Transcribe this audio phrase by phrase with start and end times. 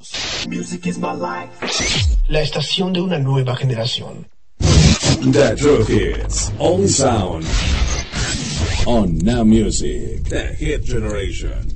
[0.48, 1.50] Music is my life.
[2.28, 4.26] La estación de una nueva generación.
[5.30, 6.50] The True Hits.
[6.58, 7.44] Only sound.
[8.86, 10.22] On Now Music.
[10.30, 11.70] The Hit Generation.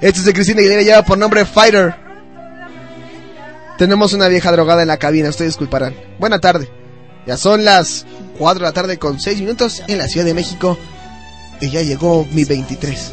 [0.00, 2.07] Este es de Cristina Aguilera, lleva por nombre Fighter.
[3.78, 5.94] Tenemos una vieja drogada en la cabina, ustedes disculparán.
[6.18, 6.68] Buena tarde.
[7.28, 10.76] Ya son las 4 de la tarde con 6 minutos en la Ciudad de México.
[11.60, 13.12] Y ya llegó mi 23.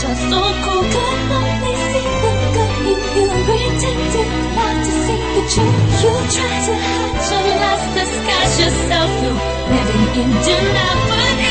[0.00, 0.84] Just so cool,
[3.82, 4.24] in you.
[4.54, 5.78] Not to see the truth.
[6.02, 9.10] You try to hide your lies, disguise yourself.
[9.22, 9.34] You're
[9.74, 11.47] living in denial,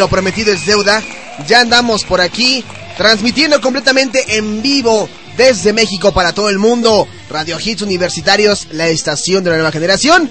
[0.00, 1.02] lo prometido es deuda.
[1.46, 2.64] Ya andamos por aquí,
[2.96, 7.06] transmitiendo completamente en vivo desde México para todo el mundo.
[7.28, 10.30] Radio Hits Universitarios, la estación de la nueva generación.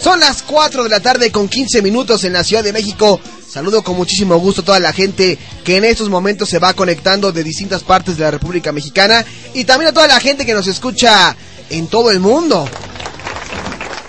[0.00, 3.20] Son las 4 de la tarde con 15 minutos en la Ciudad de México.
[3.50, 7.32] Saludo con muchísimo gusto a toda la gente que en estos momentos se va conectando
[7.32, 10.68] de distintas partes de la República Mexicana y también a toda la gente que nos
[10.68, 11.34] escucha
[11.70, 12.68] en todo el mundo.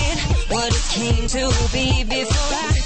[0.50, 2.77] what it came to be before I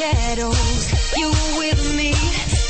[0.00, 2.14] shadows, you were with me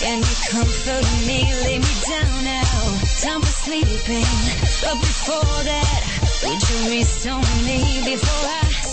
[0.02, 1.46] and you comforted me.
[1.62, 4.26] Lay me down now, time for sleeping.
[4.82, 6.02] But before that,
[6.42, 8.89] would you restore me before I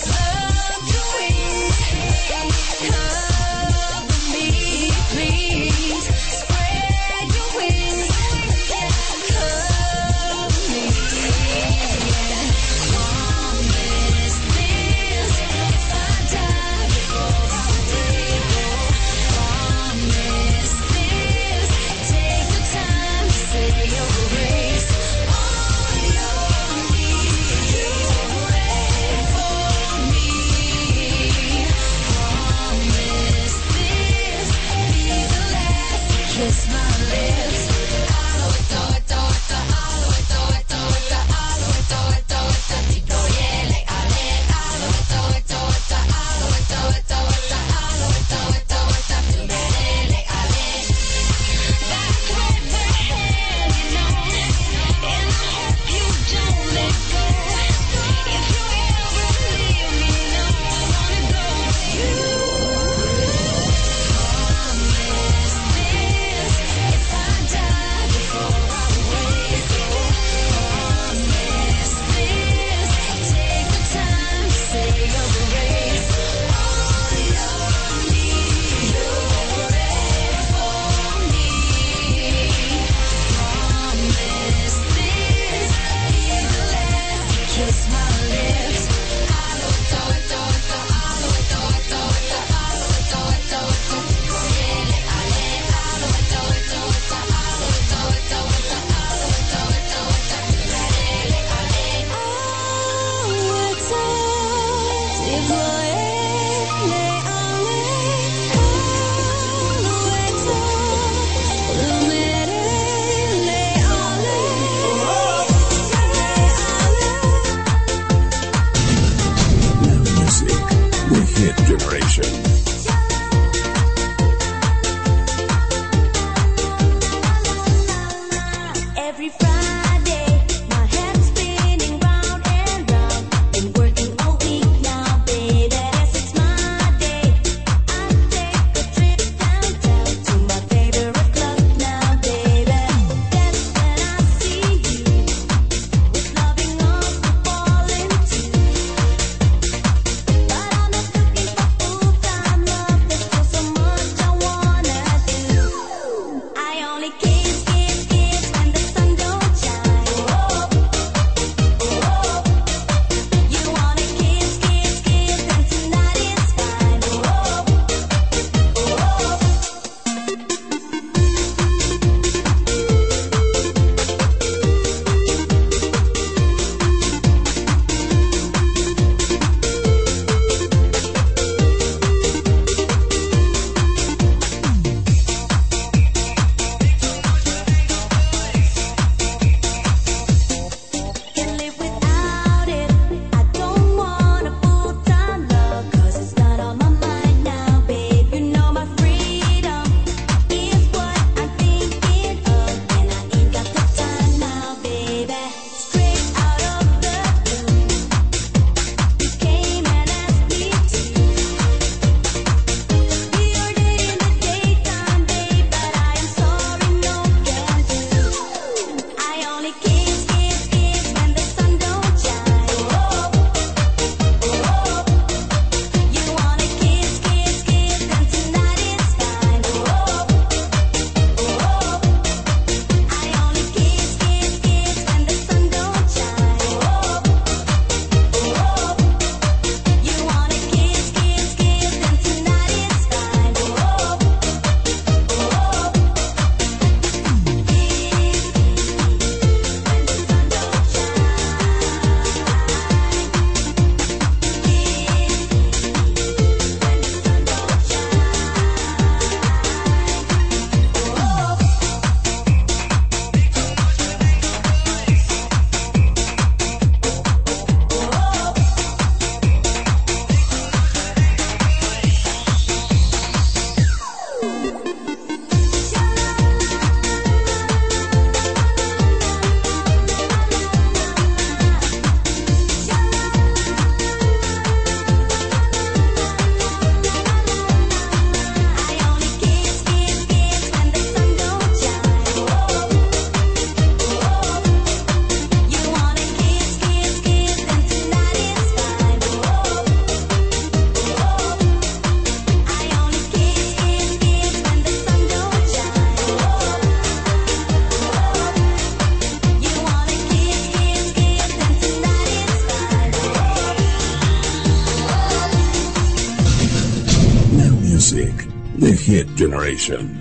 [319.90, 320.17] Nation.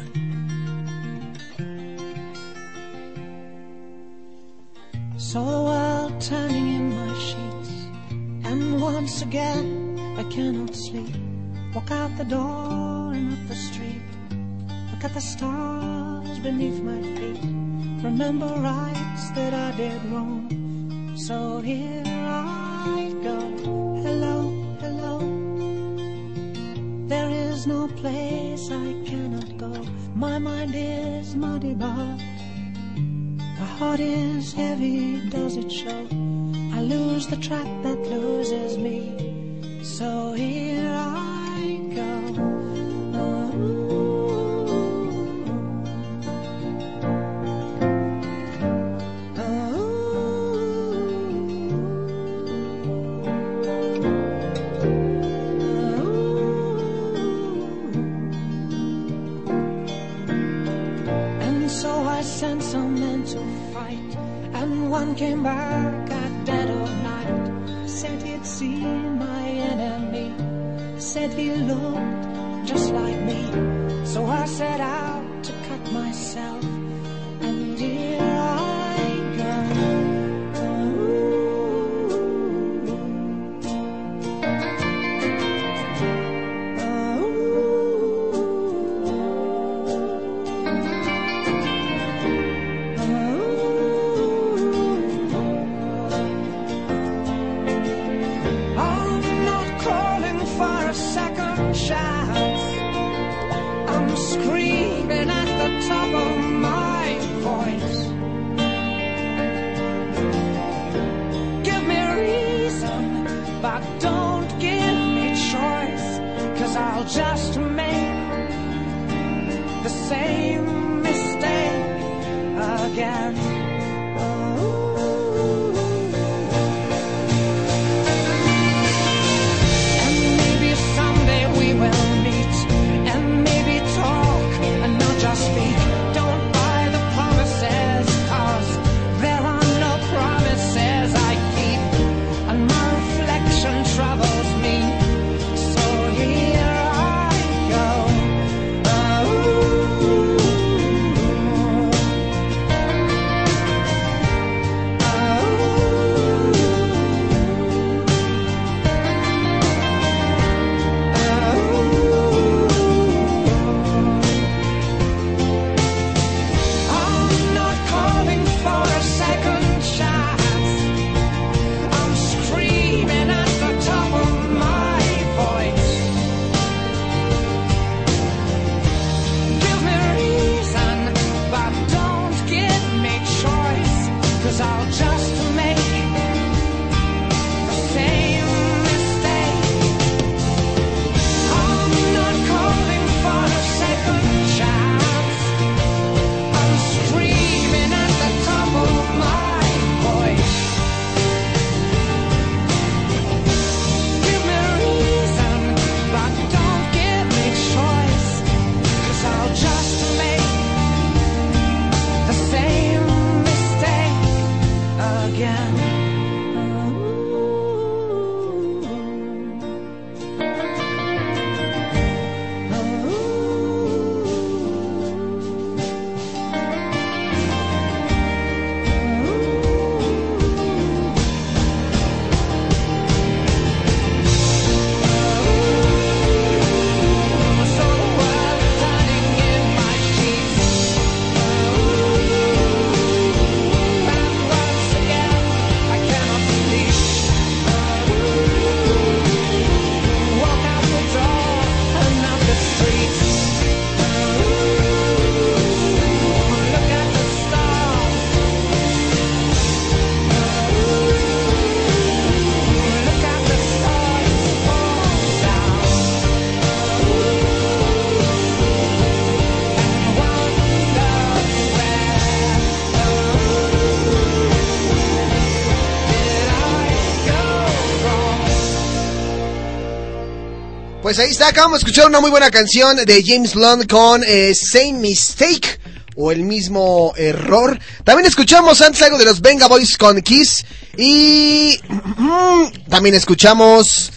[281.07, 284.53] Pues ahí está, acabamos de escuchar una muy buena canción de James Blunt con eh,
[284.57, 285.79] Same Mistake
[286.16, 287.79] o el mismo error.
[288.03, 290.64] También escuchamos antes algo de los Venga Boys con Kiss
[290.97, 294.11] y mm, también escuchamos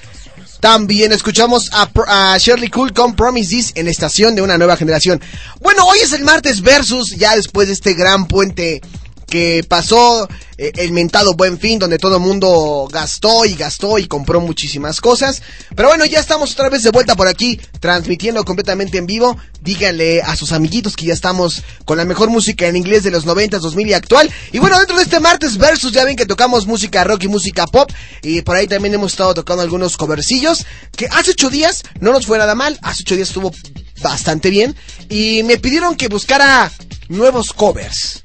[0.61, 5.21] también escuchamos a, a, Shirley Cool con Promise This en Estación de una Nueva Generación.
[5.59, 8.81] Bueno, hoy es el martes versus, ya después de este gran puente
[9.29, 14.07] que pasó eh, el mentado buen fin donde todo el mundo gastó y gastó y
[14.07, 15.41] compró muchísimas cosas.
[15.75, 19.37] Pero bueno, ya estamos otra vez de vuelta por aquí transmitiendo completamente en vivo.
[19.61, 23.25] Díganle a sus amiguitos que ya estamos con la mejor música en inglés de los
[23.25, 24.29] 90, 2000 y actual.
[24.51, 27.67] Y bueno, dentro de este martes versus ya ven que tocamos música rock y música
[27.67, 27.89] pop
[28.21, 30.65] y por ahí también hemos estado tocando algunos covercillos
[30.95, 33.53] que hace ocho días no nos fue nada mal, hace ocho días estuvo
[34.01, 34.75] bastante bien
[35.09, 36.71] y me pidieron que buscara
[37.07, 38.23] nuevos covers.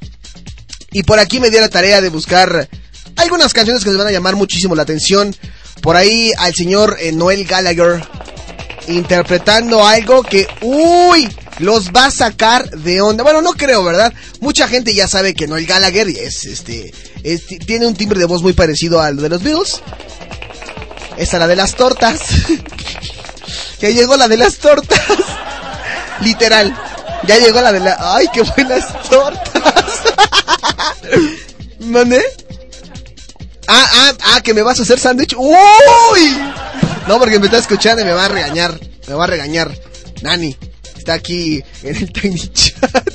[0.94, 2.68] Y por aquí me di la tarea de buscar
[3.16, 5.36] algunas canciones que les van a llamar muchísimo la atención.
[5.82, 8.02] Por ahí al señor eh, Noel Gallagher
[8.88, 11.28] interpretando algo que, uy,
[11.58, 13.22] los va a sacar de onda.
[13.24, 14.12] Bueno, no creo, ¿verdad?
[14.40, 18.24] Mucha gente ya sabe que Noel Gallagher es, este, es- ti- tiene un timbre de
[18.26, 19.80] voz muy parecido al de los Beatles.
[21.16, 22.20] Esta la de las tortas.
[23.80, 25.00] ya llegó la de las tortas.
[26.20, 26.74] Literal.
[27.26, 27.96] Ya llegó la de la...
[27.98, 29.53] ¡Ay, qué buenas tortas!
[31.84, 32.22] ¿Mande?
[33.66, 35.34] Ah, ah, ah, que me vas a hacer sándwich.
[35.36, 36.36] ¡Uy!
[37.08, 38.78] No, porque me está escuchando y me va a regañar.
[39.06, 39.74] Me va a regañar.
[40.22, 40.56] Nani.
[40.96, 43.10] Está aquí en el Tiny Chat.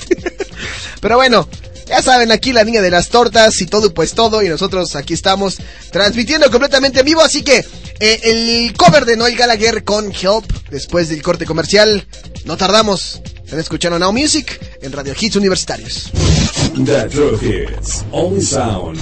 [1.02, 1.48] Pero bueno,
[1.88, 4.44] ya saben, aquí la niña de las tortas y todo, pues todo.
[4.44, 5.58] Y nosotros aquí estamos
[5.92, 7.22] transmitiendo completamente en vivo.
[7.22, 7.66] Así que
[8.00, 12.08] eh, el cover de Noel Gallagher con Help, después del corte comercial,
[12.46, 13.22] no tardamos.
[13.50, 16.12] Están escuchando Now Music en Radio Hits Universitarios.
[16.86, 18.06] The True Hits.
[18.12, 19.00] Only sound.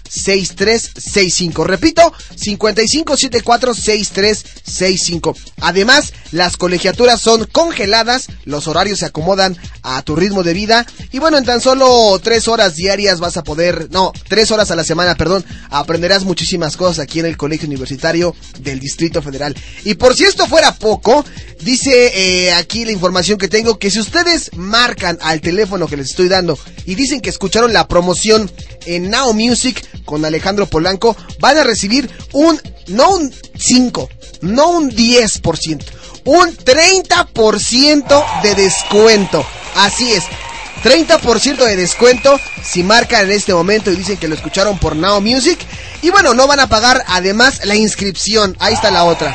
[0.49, 1.65] 6365.
[1.65, 5.37] Repito, 5574 6365.
[5.61, 11.19] Además, las colegiaturas son congeladas, los horarios se acomodan a tu ritmo de vida y
[11.19, 14.85] bueno, en tan solo tres horas diarias vas a poder, no, tres horas a la
[14.85, 19.57] semana, perdón, aprenderás muchísimas cosas aquí en el Colegio Universitario del Distrito Federal.
[19.85, 21.25] Y por si esto fuera poco,
[21.61, 26.11] dice eh, aquí la información que tengo que si ustedes marcan al teléfono que les
[26.11, 28.51] estoy dando y dicen que escucharon la promoción
[28.85, 34.11] en Now Music con Alejandro Polanco, van a recibir un, no un 5,
[34.43, 35.85] no un 10%,
[36.25, 39.47] un 30% de descuento.
[39.77, 40.25] Así es.
[40.85, 45.23] 30% de descuento si marcan en este momento y dicen que lo escucharon por Now
[45.23, 45.59] Music.
[46.03, 48.57] Y bueno, no van a pagar además la inscripción.
[48.61, 49.35] Ahí está la otra.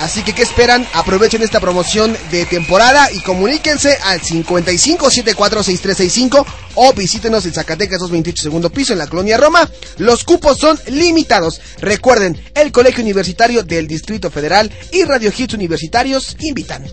[0.00, 0.86] Así que, ¿qué esperan?
[0.92, 8.70] Aprovechen esta promoción de temporada y comuníquense al 55746365 o visítenos en Zacatecas 228 segundo
[8.70, 9.68] piso en la colonia Roma.
[9.98, 11.60] Los cupos son limitados.
[11.80, 16.84] Recuerden, el Colegio Universitario del Distrito Federal y Radio Hits Universitarios invitan.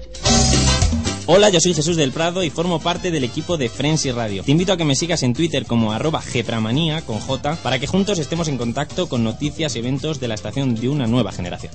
[1.28, 4.44] Hola, yo soy Jesús del Prado y formo parte del equipo de Frenzy Radio.
[4.44, 7.88] Te invito a que me sigas en Twitter como arroba gepramanía con J para que
[7.88, 11.72] juntos estemos en contacto con noticias y eventos de la estación de una nueva generación.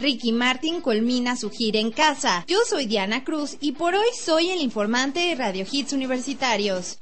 [0.00, 2.44] Ricky Martin culmina su gira en casa.
[2.46, 6.98] Yo soy Diana Cruz y por hoy soy el informante de Radio Hits Universitarios.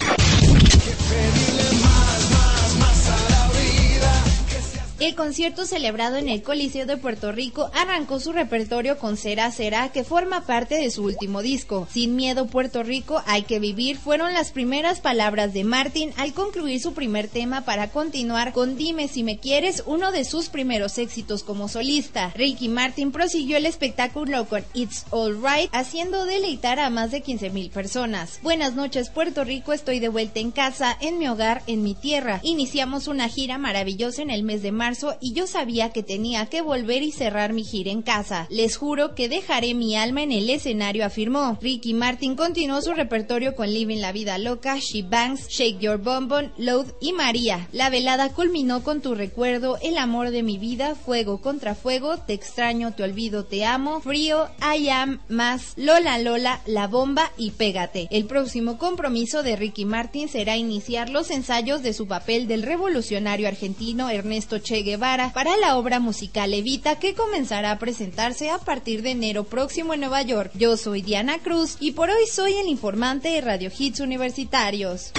[4.98, 9.90] El concierto celebrado en el Coliseo de Puerto Rico arrancó su repertorio con Será Será,
[9.90, 11.86] que forma parte de su último disco.
[11.92, 16.80] Sin miedo Puerto Rico, hay que vivir fueron las primeras palabras de Martin al concluir
[16.80, 21.42] su primer tema para continuar con Dime si me quieres, uno de sus primeros éxitos
[21.42, 22.32] como solista.
[22.34, 27.50] Ricky Martin prosiguió el espectáculo con It's All Right, haciendo deleitar a más de 15
[27.50, 28.40] mil personas.
[28.42, 32.40] Buenas noches Puerto Rico, estoy de vuelta en casa, en mi hogar, en mi tierra.
[32.42, 34.85] Iniciamos una gira maravillosa en el mes de marzo
[35.20, 38.46] y yo sabía que tenía que volver y cerrar mi gira en casa.
[38.50, 41.58] Les juro que dejaré mi alma en el escenario, afirmó.
[41.60, 46.52] Ricky Martin continuó su repertorio con Living la Vida Loca, She Bangs, Shake Your Bonbon,
[46.56, 47.68] Load y María.
[47.72, 52.34] La velada culminó con Tu Recuerdo, El Amor de mi Vida, Fuego contra Fuego, Te
[52.34, 58.06] Extraño, Te Olvido, Te Amo, Frío, I Am, Más, Lola Lola, La Bomba y Pégate.
[58.12, 63.48] El próximo compromiso de Ricky Martin será iniciar los ensayos de su papel del revolucionario
[63.48, 69.02] argentino Ernesto Che Guevara para la obra musical Evita que comenzará a presentarse a partir
[69.02, 70.50] de enero próximo en Nueva York.
[70.54, 75.12] Yo soy Diana Cruz y por hoy soy el informante de Radio Hits Universitarios.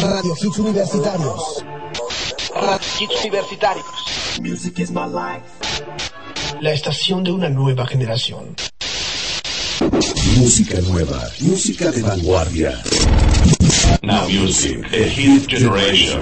[0.00, 1.64] Radio Hits Universitarios.
[2.54, 4.40] Radio Hits Universitarios.
[4.40, 5.44] Music is my life.
[6.60, 8.54] La estación de una nueva generación.
[10.36, 12.82] Música nueva, música de vanguardia.
[14.02, 16.20] Now Music, a hit generation.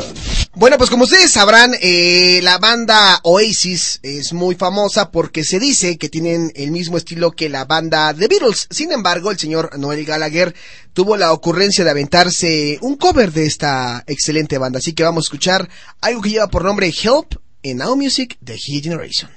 [0.55, 5.97] Bueno, pues como ustedes sabrán, eh, la banda Oasis es muy famosa porque se dice
[5.97, 8.66] que tienen el mismo estilo que la banda The Beatles.
[8.71, 10.55] Sin embargo, el señor Noel Gallagher
[10.93, 14.79] tuvo la ocurrencia de aventarse un cover de esta excelente banda.
[14.79, 15.69] Así que vamos a escuchar
[16.01, 19.31] algo que lleva por nombre Help en Now Music The Hit Generation.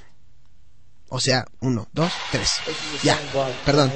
[1.07, 2.49] O sea, uno, dos, tres.
[3.03, 3.19] Ya,
[3.65, 3.91] perdón.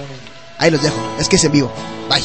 [0.60, 0.98] Ahí los dejo.
[1.20, 1.72] Es que es en vivo.
[2.10, 2.24] Bye.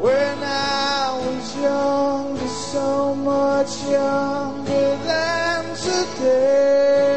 [0.00, 7.09] When I was younger, so much younger than today.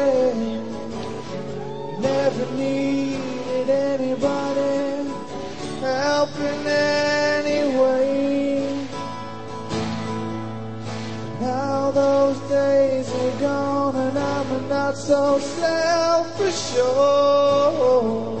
[11.94, 16.84] Those days are gone and I'm not so self-assured.
[17.78, 18.40] Oh.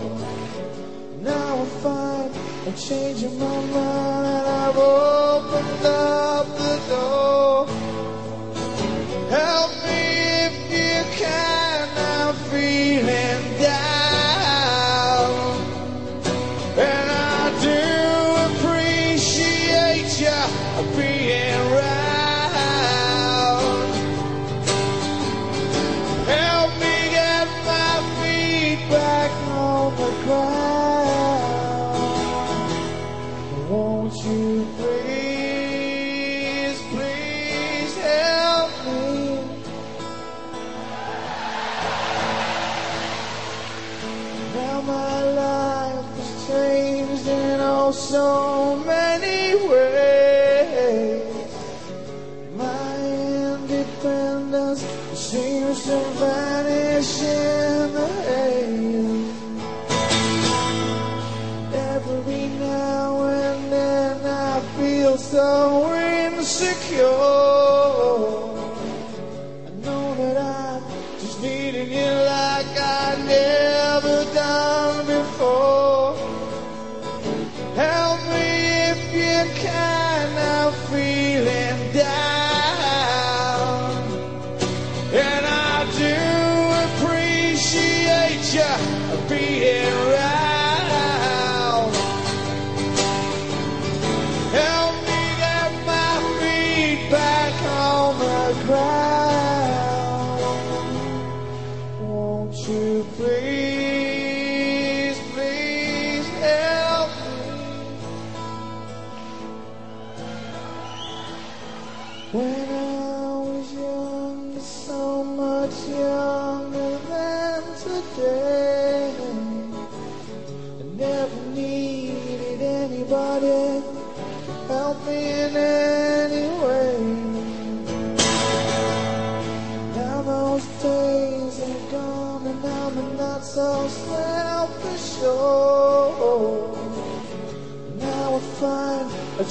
[1.20, 2.34] Now I find
[2.66, 7.83] I'm changing my mind and I've opened up the door.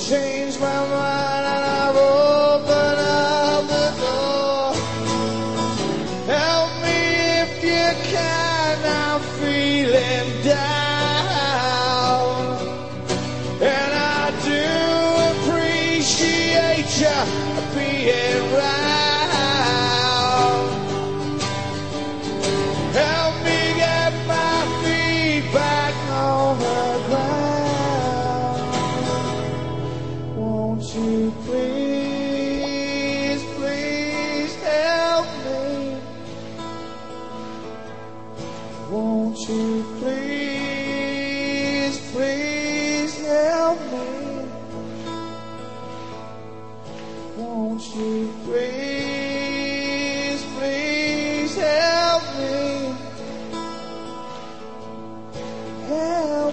[0.10, 1.13] Find I changed my mind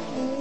[0.00, 0.39] Help me.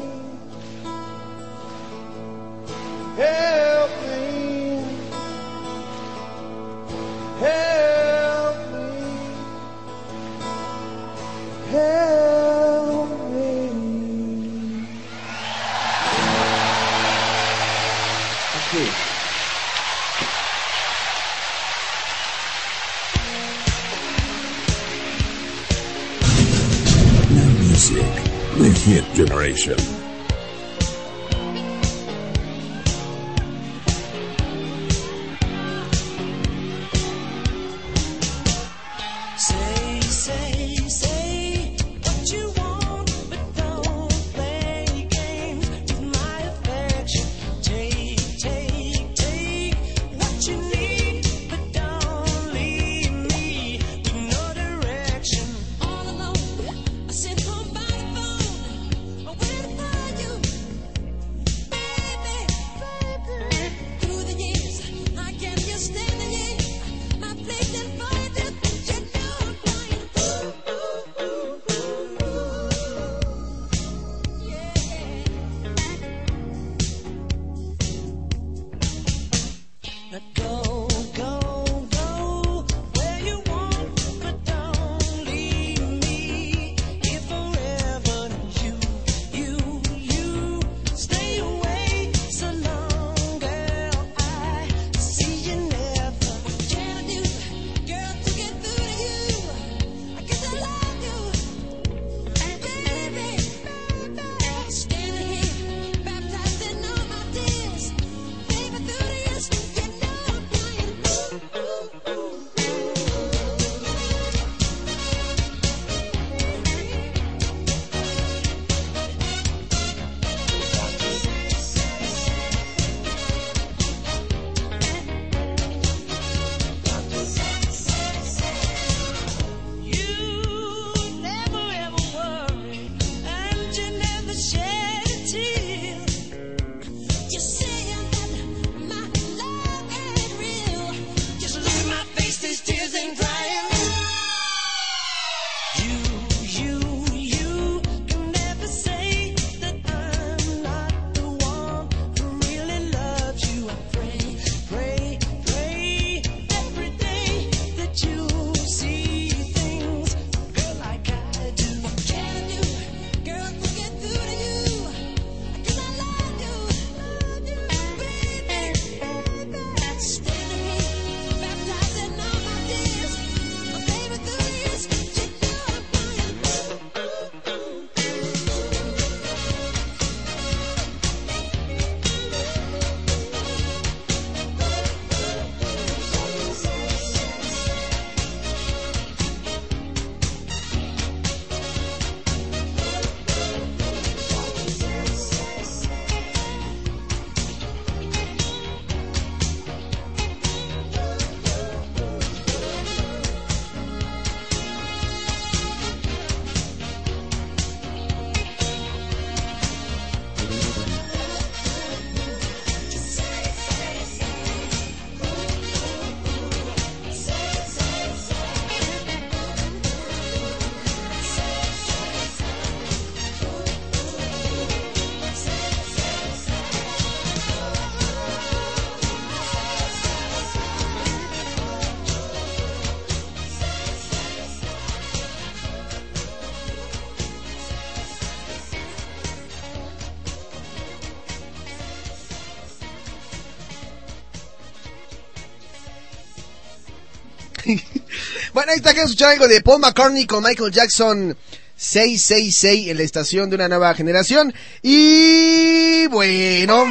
[248.59, 251.37] Bueno, ahí está que escuchar algo de Paul McCartney con Michael Jackson
[251.77, 254.53] 666 en la estación de una nueva generación.
[254.81, 256.83] Y bueno.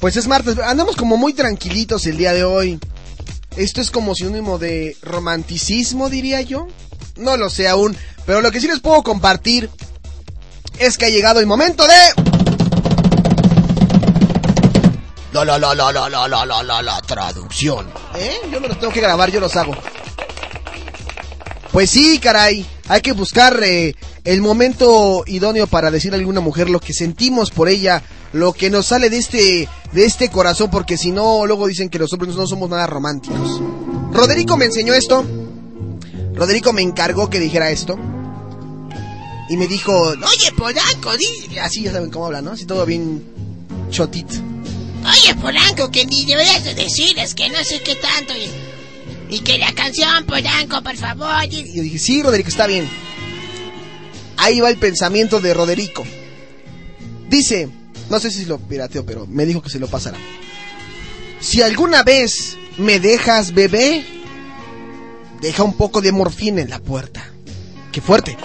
[0.00, 2.80] Pues es martes, andamos como muy tranquilitos el día de hoy.
[3.56, 6.66] Esto es como sinónimo de romanticismo, diría yo.
[7.14, 9.70] No lo sé aún, pero lo que sí les puedo compartir
[10.80, 12.39] es que ha llegado el momento de...
[15.44, 17.86] La la la la la la la la la traducción.
[18.14, 18.40] ¿Eh?
[18.52, 19.74] Yo no los tengo que grabar, yo los hago.
[21.72, 22.66] Pues sí, caray.
[22.88, 27.50] Hay que buscar eh, el momento idóneo para decirle a alguna mujer lo que sentimos
[27.50, 31.68] por ella, lo que nos sale de este de este corazón, porque si no, luego
[31.68, 33.62] dicen que los hombres no somos nada románticos.
[34.12, 35.24] Roderico me enseñó esto.
[36.34, 37.98] Roderico me encargó que dijera esto.
[39.48, 41.58] Y me dijo, oye, Polanco, di-".
[41.58, 42.52] así ya saben cómo habla, ¿no?
[42.52, 43.24] Así todo bien
[43.90, 44.34] chotito.
[45.04, 48.34] Oye, Polanco, que ni deberías de decirles que no sé qué tanto.
[48.36, 51.44] Y, y que la canción, Polanco, por favor.
[51.50, 52.88] y- yo dije, sí, Roderico, está bien.
[54.36, 56.04] Ahí va el pensamiento de Roderico.
[57.28, 57.68] Dice,
[58.08, 60.18] no sé si lo pirateo, pero me dijo que se lo pasará.
[61.40, 64.04] Si alguna vez me dejas bebé,
[65.40, 67.24] deja un poco de morfina en la puerta.
[67.92, 68.36] Qué fuerte.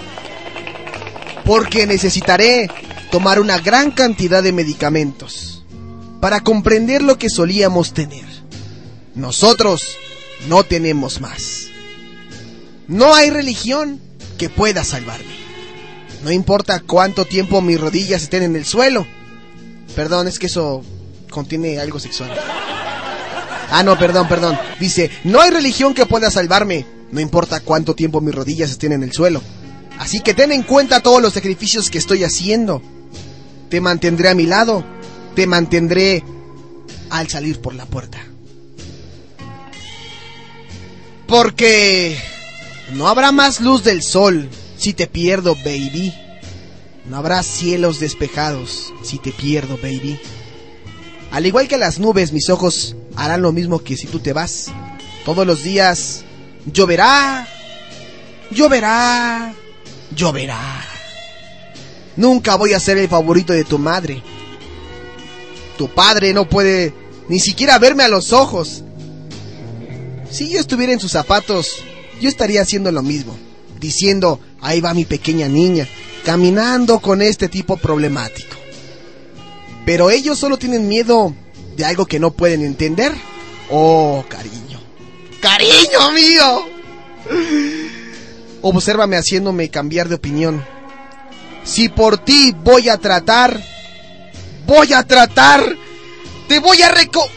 [1.44, 2.70] Porque necesitaré
[3.10, 5.55] tomar una gran cantidad de medicamentos
[6.20, 8.24] para comprender lo que solíamos tener.
[9.14, 9.96] Nosotros
[10.48, 11.68] no tenemos más.
[12.88, 14.00] No hay religión
[14.38, 15.36] que pueda salvarme.
[16.22, 19.06] No importa cuánto tiempo mis rodillas estén en el suelo.
[19.94, 20.82] Perdón, es que eso
[21.30, 22.30] contiene algo sexual.
[23.70, 24.58] Ah, no, perdón, perdón.
[24.78, 26.86] Dice, no hay religión que pueda salvarme.
[27.10, 29.42] No importa cuánto tiempo mis rodillas estén en el suelo.
[29.98, 32.82] Así que ten en cuenta todos los sacrificios que estoy haciendo.
[33.70, 34.84] Te mantendré a mi lado.
[35.36, 36.24] Te mantendré
[37.10, 38.18] al salir por la puerta.
[41.28, 42.16] Porque
[42.94, 46.14] no habrá más luz del sol si te pierdo, baby.
[47.08, 50.18] No habrá cielos despejados si te pierdo, baby.
[51.30, 54.72] Al igual que las nubes, mis ojos harán lo mismo que si tú te vas.
[55.24, 56.24] Todos los días
[56.72, 57.46] lloverá,
[58.50, 59.52] lloverá,
[60.14, 60.84] lloverá.
[62.16, 64.22] Nunca voy a ser el favorito de tu madre.
[65.76, 66.92] Tu padre no puede
[67.28, 68.82] ni siquiera verme a los ojos.
[70.30, 71.82] Si yo estuviera en sus zapatos,
[72.20, 73.36] yo estaría haciendo lo mismo,
[73.80, 75.86] diciendo, ahí va mi pequeña niña,
[76.24, 78.56] caminando con este tipo problemático.
[79.84, 81.34] Pero ellos solo tienen miedo
[81.76, 83.12] de algo que no pueden entender.
[83.70, 84.80] Oh, cariño.
[85.40, 86.66] Cariño mío.
[88.62, 90.64] Obsérvame haciéndome cambiar de opinión.
[91.62, 93.62] Si por ti voy a tratar,
[94.66, 95.76] voy a tratar,
[96.48, 97.28] te voy a reco...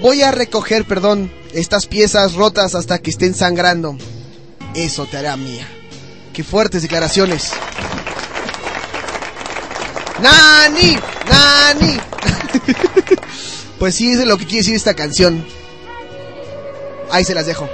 [0.00, 3.98] Voy a recoger, perdón, estas piezas rotas hasta que estén sangrando.
[4.74, 5.66] Eso te hará mía.
[6.32, 7.50] Qué fuertes declaraciones.
[10.22, 10.96] Nani,
[11.28, 11.98] Nani.
[13.80, 15.44] pues sí, es lo que quiere decir esta canción.
[17.10, 17.68] Ahí se las dejo.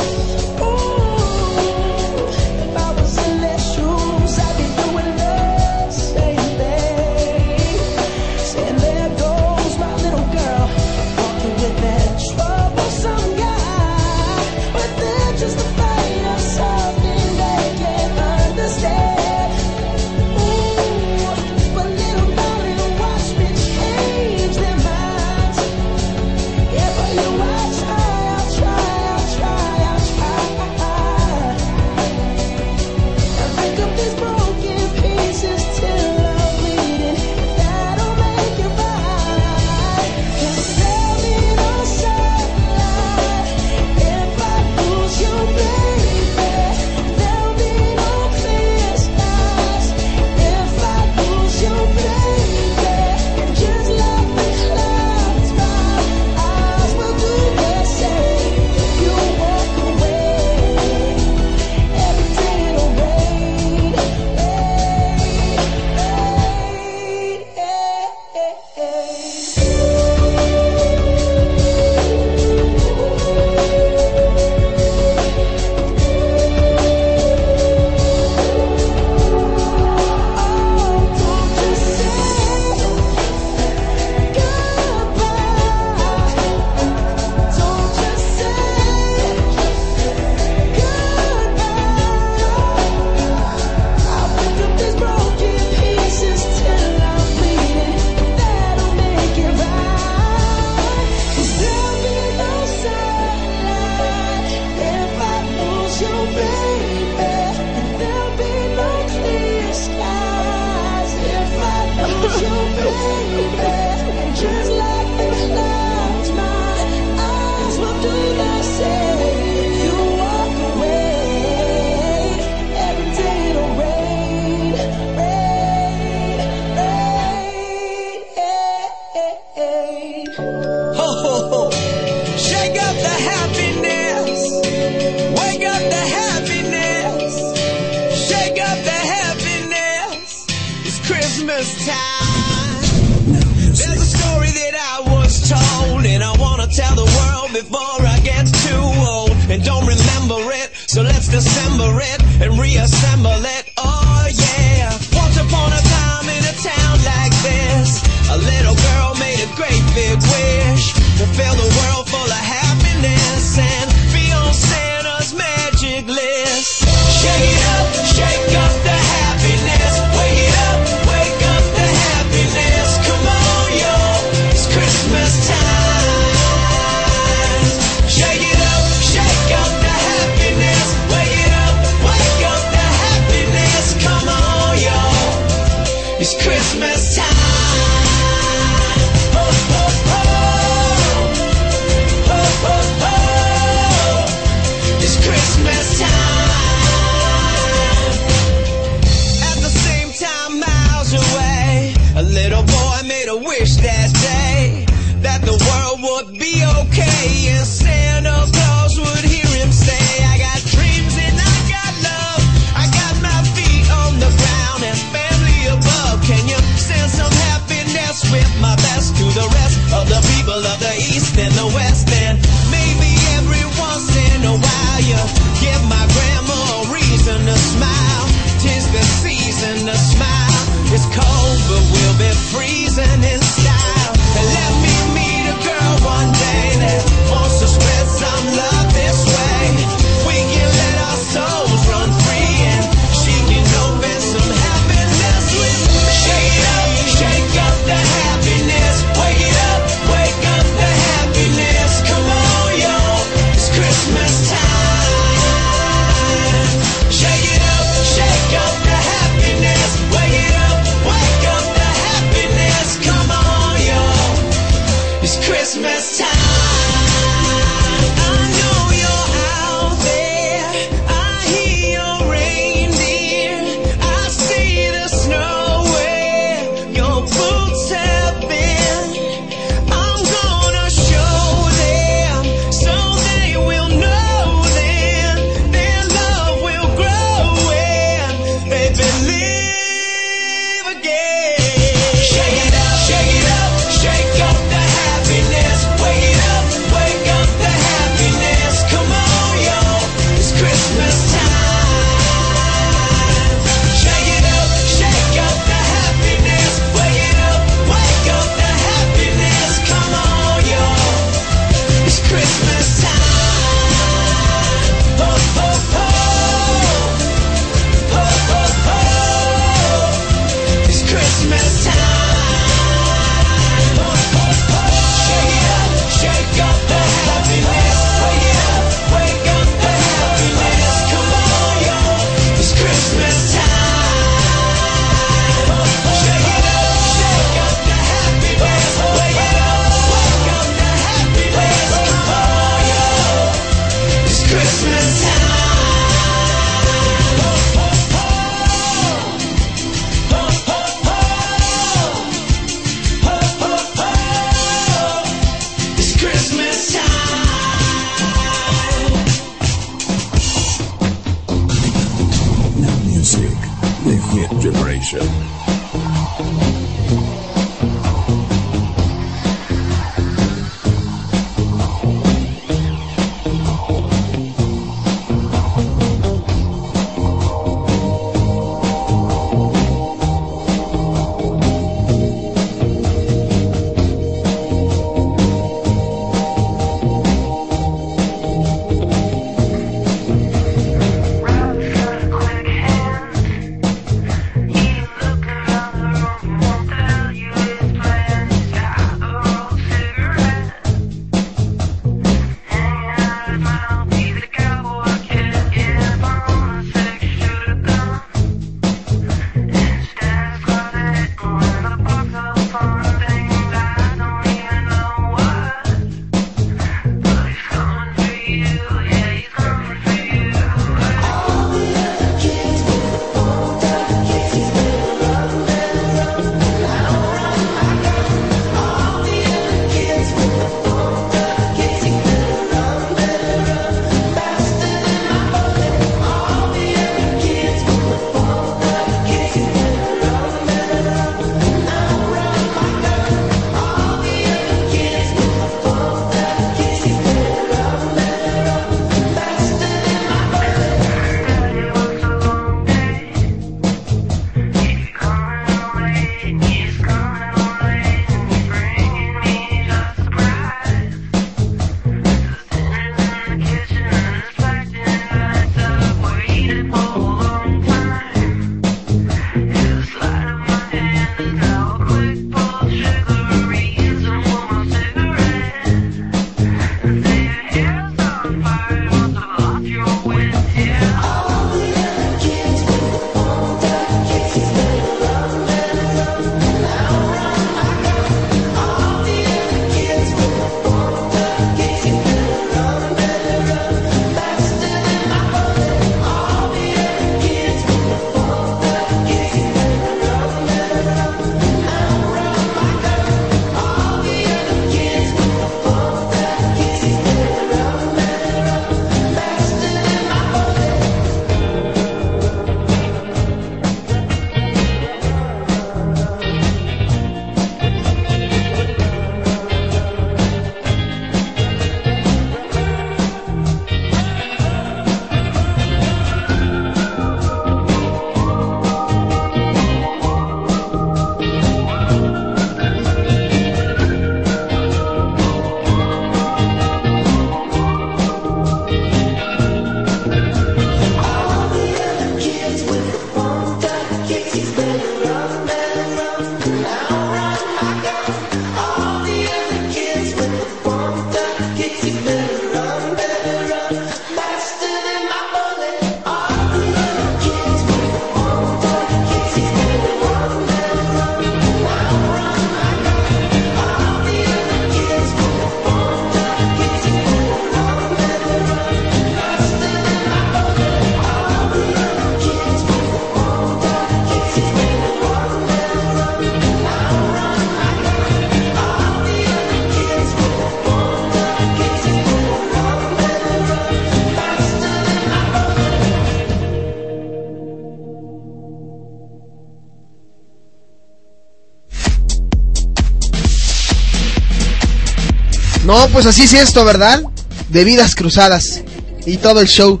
[595.92, 597.22] No, pues así es esto, ¿verdad?
[597.68, 598.80] De vidas cruzadas
[599.26, 600.00] y todo el show.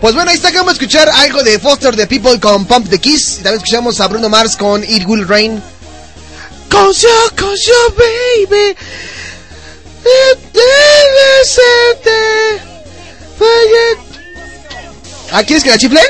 [0.00, 2.98] Pues bueno, ahí está, acabamos de escuchar algo de Foster the People con Pump the
[2.98, 3.32] Kiss.
[3.32, 5.62] Y también escuchamos a Bruno Mars con It Will Rain.
[6.70, 7.94] Cause you, cause you,
[8.48, 8.76] baby.
[15.32, 16.00] ¿Ah, quieres que la chifle?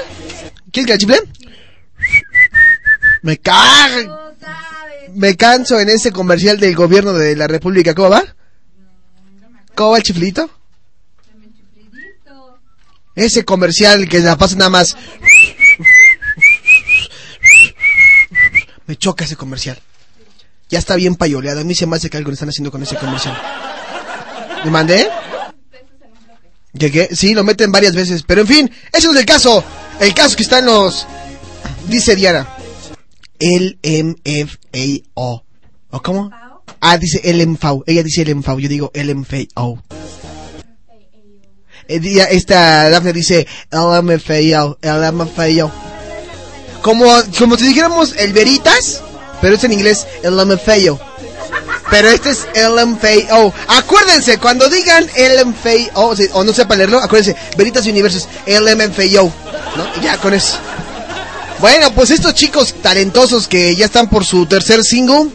[0.70, 1.22] ¿Quieres que la chifle?
[3.22, 4.34] Me cago.
[5.14, 7.92] Me canso en ese comercial del gobierno de la República.
[7.92, 8.35] ¿Cómo va?
[9.76, 10.50] ¿Cómo va el chiflito?
[13.14, 14.96] Ese comercial que la pasa nada más.
[18.86, 19.78] Me choca ese comercial.
[20.70, 21.60] Ya está bien payoleado.
[21.60, 23.38] A mí se me hace que algo le están haciendo con ese comercial.
[24.64, 25.08] ¿Me mandé?
[26.78, 27.08] ¿Qué?
[27.14, 28.22] Sí, lo meten varias veces.
[28.22, 29.62] Pero en fin, ese es el caso.
[30.00, 31.06] El caso que está en los...
[31.86, 32.46] Dice Diana.
[33.38, 35.44] El MFAO.
[35.90, 36.30] ¿O cómo?
[36.88, 37.82] Ah, dice el MFAO.
[37.86, 38.60] Ella dice el MFAO.
[38.60, 39.82] Yo digo el MFAO.
[41.88, 44.78] Eh, día- Esta Daphne dice LMFAO.
[44.82, 45.72] LMFAO.
[46.82, 47.06] Como,
[47.36, 49.00] como si dijéramos el Veritas,
[49.40, 51.00] pero es en inglés LMFAO.
[51.90, 53.52] Pero este es LMFAO.
[53.66, 59.32] Acuérdense, cuando digan LMFAO, o, no sepa leerlo, acuérdense, Veritas Universos, LMFAO.
[59.76, 60.00] ¿No?
[60.00, 60.56] Y ya con eso.
[61.58, 65.30] Bueno, pues estos chicos talentosos que ya están por su tercer single,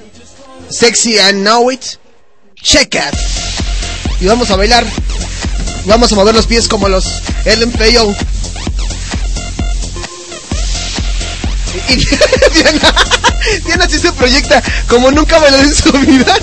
[0.71, 1.83] Sexy and Know It,
[2.55, 3.15] check it.
[4.19, 4.85] Y vamos a bailar.
[5.85, 7.05] Vamos a mover los pies como los
[7.45, 8.15] LMFAO.
[11.89, 12.05] Y, y
[12.53, 12.95] Diana,
[13.65, 16.37] Diana sí se proyecta como nunca bailó en su vida.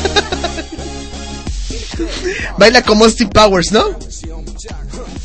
[2.59, 3.99] Baila como Steve Powers, ¿no?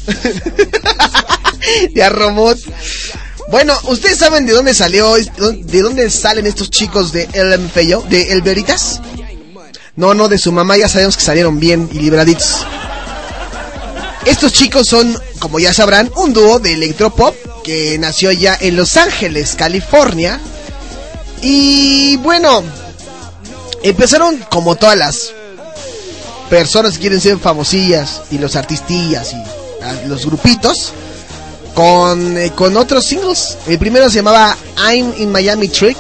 [1.96, 2.60] Ya robot.
[3.50, 8.42] Bueno, ¿ustedes saben de dónde salió, de dónde salen estos chicos de LMFAO, de El
[8.42, 9.02] Veritas?
[9.96, 12.66] No, no, de su mamá ya sabemos que salieron bien y libraditos.
[14.26, 18.98] Estos chicos son, como ya sabrán, un dúo de electropop que nació ya en Los
[18.98, 20.40] Ángeles, California.
[21.42, 22.64] Y bueno,
[23.84, 25.34] empezaron como todas las
[26.50, 29.36] personas que quieren ser famosillas y los artistillas y
[29.84, 30.94] ah, los grupitos
[31.74, 33.58] con, eh, con otros singles.
[33.68, 35.98] El primero se llamaba I'm in Miami Trick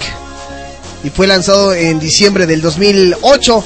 [1.03, 3.63] y fue lanzado en diciembre del 2008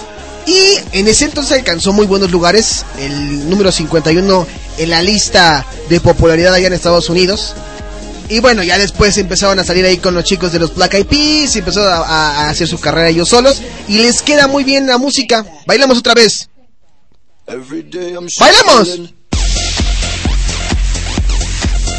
[0.47, 4.47] y en ese entonces alcanzó muy buenos lugares, el número 51
[4.78, 7.53] en la lista de popularidad allá en Estados Unidos.
[8.30, 11.05] Y bueno, ya después empezaron a salir ahí con los chicos de los Black Eyed
[11.05, 14.97] Peas y empezaron a hacer su carrera ellos solos y les queda muy bien la
[14.97, 15.45] música.
[15.66, 16.49] Bailamos otra vez.
[18.39, 19.14] ¡Bailamos!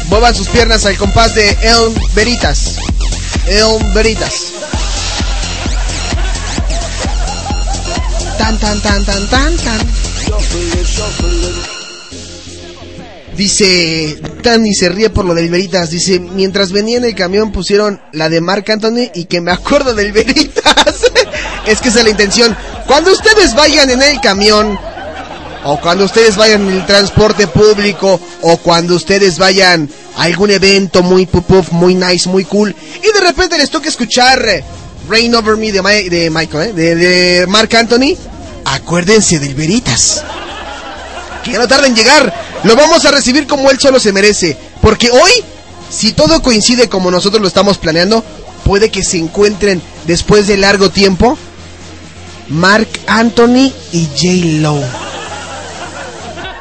[0.09, 2.77] Muevan sus piernas al compás de El Veritas.
[3.45, 4.53] El Veritas.
[8.39, 9.79] Tan, tan, tan, tan, tan, tan.
[13.37, 15.91] Dice, Tani se ríe por lo del Veritas.
[15.91, 19.93] Dice, mientras venía en el camión pusieron la de Marc Anthony y que me acuerdo
[19.93, 20.65] del Veritas.
[21.67, 22.57] es que esa es la intención.
[22.87, 24.77] Cuando ustedes vayan en el camión,
[25.65, 31.03] o cuando ustedes vayan en el transporte público, o cuando ustedes vayan a algún evento
[31.03, 34.63] muy pup, muy nice, muy cool, y de repente les toca escuchar eh,
[35.09, 36.73] Rain Over Me de, Mi- de Michael, ¿eh?
[36.73, 38.15] de, de Mark Anthony,
[38.65, 40.23] acuérdense del Veritas.
[41.43, 42.33] Que ya no tarda en llegar,
[42.63, 45.31] lo vamos a recibir como él solo se merece, porque hoy,
[45.89, 48.23] si todo coincide como nosotros lo estamos planeando,
[48.65, 51.37] puede que se encuentren después de largo tiempo
[52.49, 54.61] Mark Anthony y J.
[54.61, 55.08] Lo.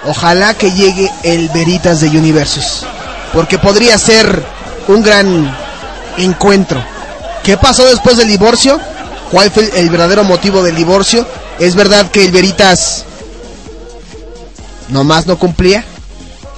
[0.07, 2.87] Ojalá que llegue el Veritas de Universos.
[3.33, 4.43] Porque podría ser
[4.87, 5.57] un gran
[6.17, 6.83] encuentro.
[7.43, 8.81] ¿Qué pasó después del divorcio?
[9.31, 11.27] ¿Cuál fue el verdadero motivo del divorcio?
[11.59, 13.05] ¿Es verdad que el Veritas
[14.89, 15.85] nomás no cumplía?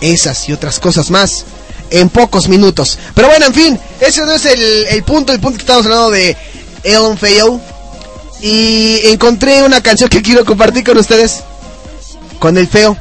[0.00, 1.44] Esas y otras cosas más
[1.90, 2.98] en pocos minutos.
[3.14, 5.32] Pero bueno, en fin, ese no es el, el punto.
[5.32, 6.36] El punto que estamos hablando de
[6.84, 7.60] Ellen Feo.
[8.42, 11.42] Y encontré una canción que quiero compartir con ustedes.
[12.38, 12.96] Con el feo.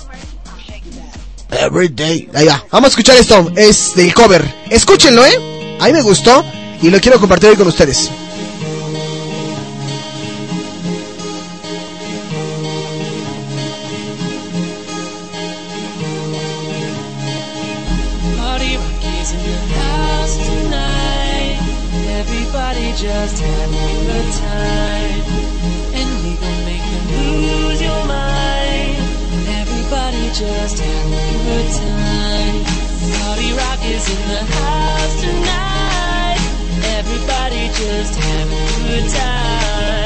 [1.52, 2.30] Everyday.
[2.34, 2.64] Ahí va.
[2.72, 3.52] Vamos a escuchar esto.
[3.56, 4.44] Es del cover.
[4.70, 5.78] Escúchenlo, ¿eh?
[5.80, 6.44] A mí me gustó
[6.82, 8.10] y lo quiero compartir hoy con ustedes.
[23.00, 25.22] Just have a good time.
[25.96, 28.98] And we gon' make you lose your mind.
[29.48, 31.29] Everybody just have
[31.68, 32.64] time.
[33.20, 36.42] Party rock is in the house tonight.
[36.98, 39.99] Everybody just have a good time.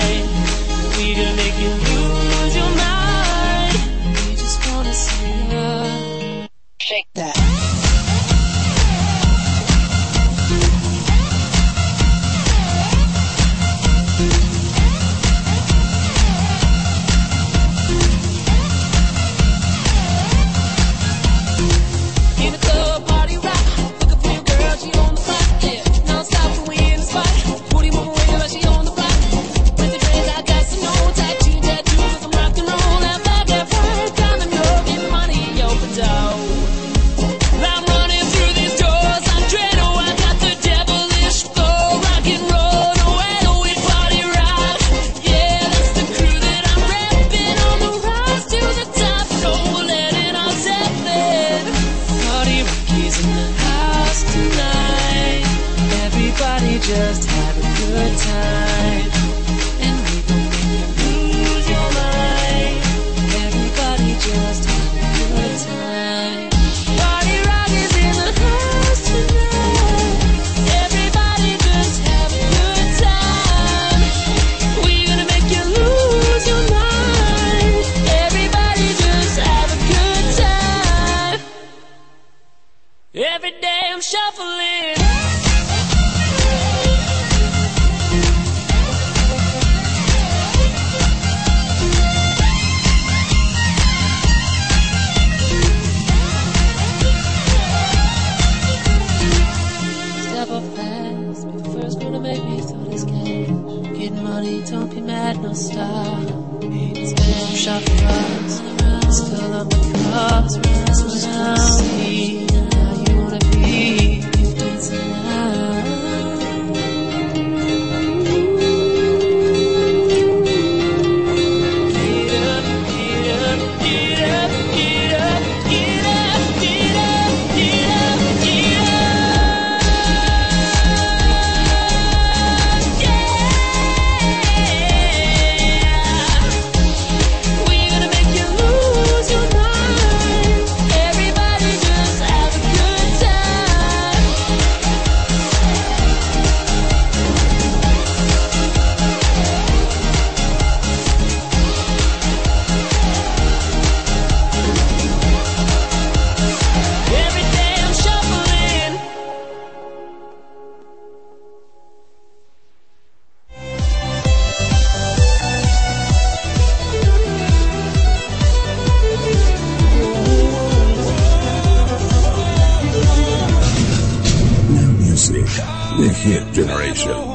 [175.98, 177.33] the hit generation.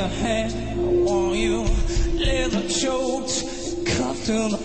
[0.00, 0.54] your hand.
[0.54, 1.62] I want you
[2.14, 3.44] leather choked,
[3.84, 4.59] cuffed to the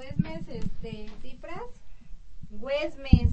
[0.00, 1.60] Güesmes, este, Cipras.
[2.48, 3.32] Güesmes.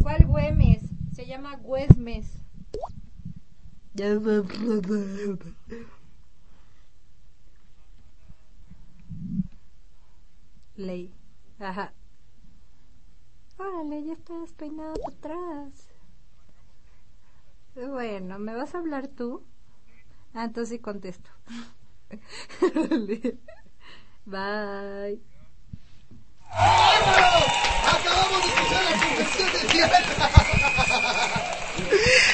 [0.00, 0.84] ¿Cuál Güemes?
[1.12, 2.38] Se llama Güesmes.
[10.76, 11.12] Ley.
[11.58, 11.92] Ajá.
[13.58, 15.88] Órale, ya está despeinado para atrás.
[17.74, 19.42] Bueno, ¿me vas a hablar tú?
[20.34, 21.30] Ah, entonces sí contesto.
[24.24, 25.20] Bye.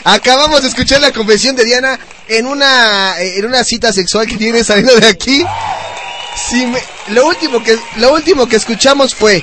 [0.05, 1.99] Acabamos de escuchar la confesión de Diana
[2.29, 5.45] en una eh, en una cita sexual que tiene saliendo de aquí.
[6.51, 9.43] Si me- lo último que lo último que escuchamos fue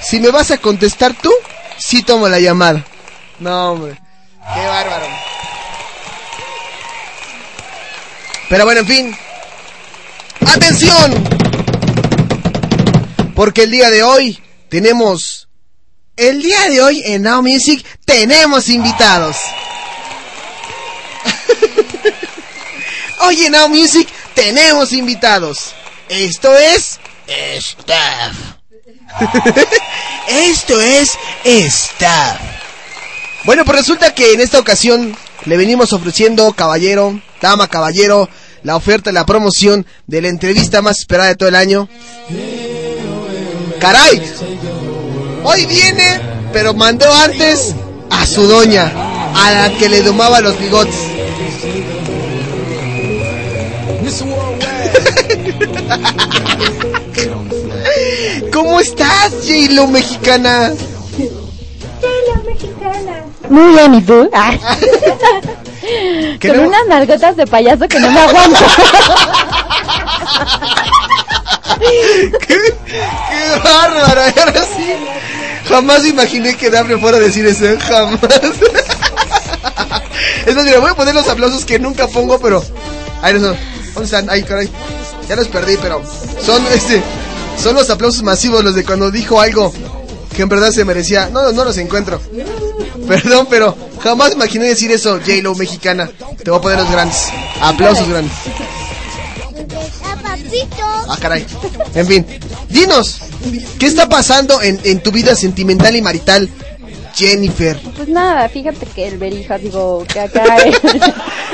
[0.00, 1.32] si me vas a contestar tú,
[1.78, 2.82] sí tomo la llamada.
[3.40, 3.98] No, hombre.
[4.54, 5.06] Qué bárbaro.
[8.48, 9.16] Pero bueno, en fin.
[10.46, 11.43] ¡Atención!
[13.34, 15.48] Porque el día de hoy tenemos...
[16.16, 19.36] El día de hoy en Now Music tenemos invitados.
[23.20, 25.74] Hoy en Now Music tenemos invitados.
[26.08, 27.00] Esto es...
[27.26, 28.36] Staff.
[30.28, 32.40] Esto es Staff.
[33.44, 38.28] Bueno, pues resulta que en esta ocasión le venimos ofreciendo, caballero, dama, caballero,
[38.62, 41.88] la oferta, la promoción de la entrevista más esperada de todo el año.
[43.84, 44.16] ¡Caray!
[45.44, 46.18] Hoy viene,
[46.54, 47.74] pero mandó antes
[48.08, 48.90] a su doña,
[49.36, 50.94] a la que le domaba los bigotes.
[58.54, 60.72] ¿Cómo estás, J-Lo mexicana?
[63.50, 64.30] Muy bien, ¿y tú?
[64.32, 64.54] Ah.
[66.40, 66.68] ¿Qué Con no?
[66.68, 68.64] unas nalgotas de payaso que no me aguanto.
[72.46, 72.58] ¡Qué
[73.62, 74.32] bárbara!
[74.34, 74.94] Y ahora sí.
[75.68, 77.78] Jamás imaginé que Dafne fuera a decir eso, ¿eh?
[77.80, 78.20] jamás.
[80.46, 82.62] Es más, mira, voy a poner los aplausos que nunca pongo, pero.
[83.22, 83.56] Ahí no son.
[83.94, 84.28] ¿Dónde están?
[84.28, 84.68] Ay, caray.
[85.28, 86.02] Ya los perdí, pero.
[86.44, 87.02] Son este.
[87.60, 89.72] Son los aplausos masivos, los de cuando dijo algo
[90.34, 91.30] que en verdad se merecía.
[91.30, 92.20] No, no los encuentro.
[93.08, 96.10] Perdón, pero jamás imaginé decir eso, J-Lo mexicana.
[96.42, 97.28] Te voy a poner los grandes.
[97.60, 98.32] Aplausos grandes.
[101.08, 101.44] Ah, caray.
[101.94, 102.26] En fin,
[102.68, 103.20] dinos,
[103.78, 106.48] ¿qué está pasando en, en tu vida sentimental y marital,
[107.14, 107.78] Jennifer?
[107.96, 110.44] Pues nada, fíjate que el Berija, digo, que acá...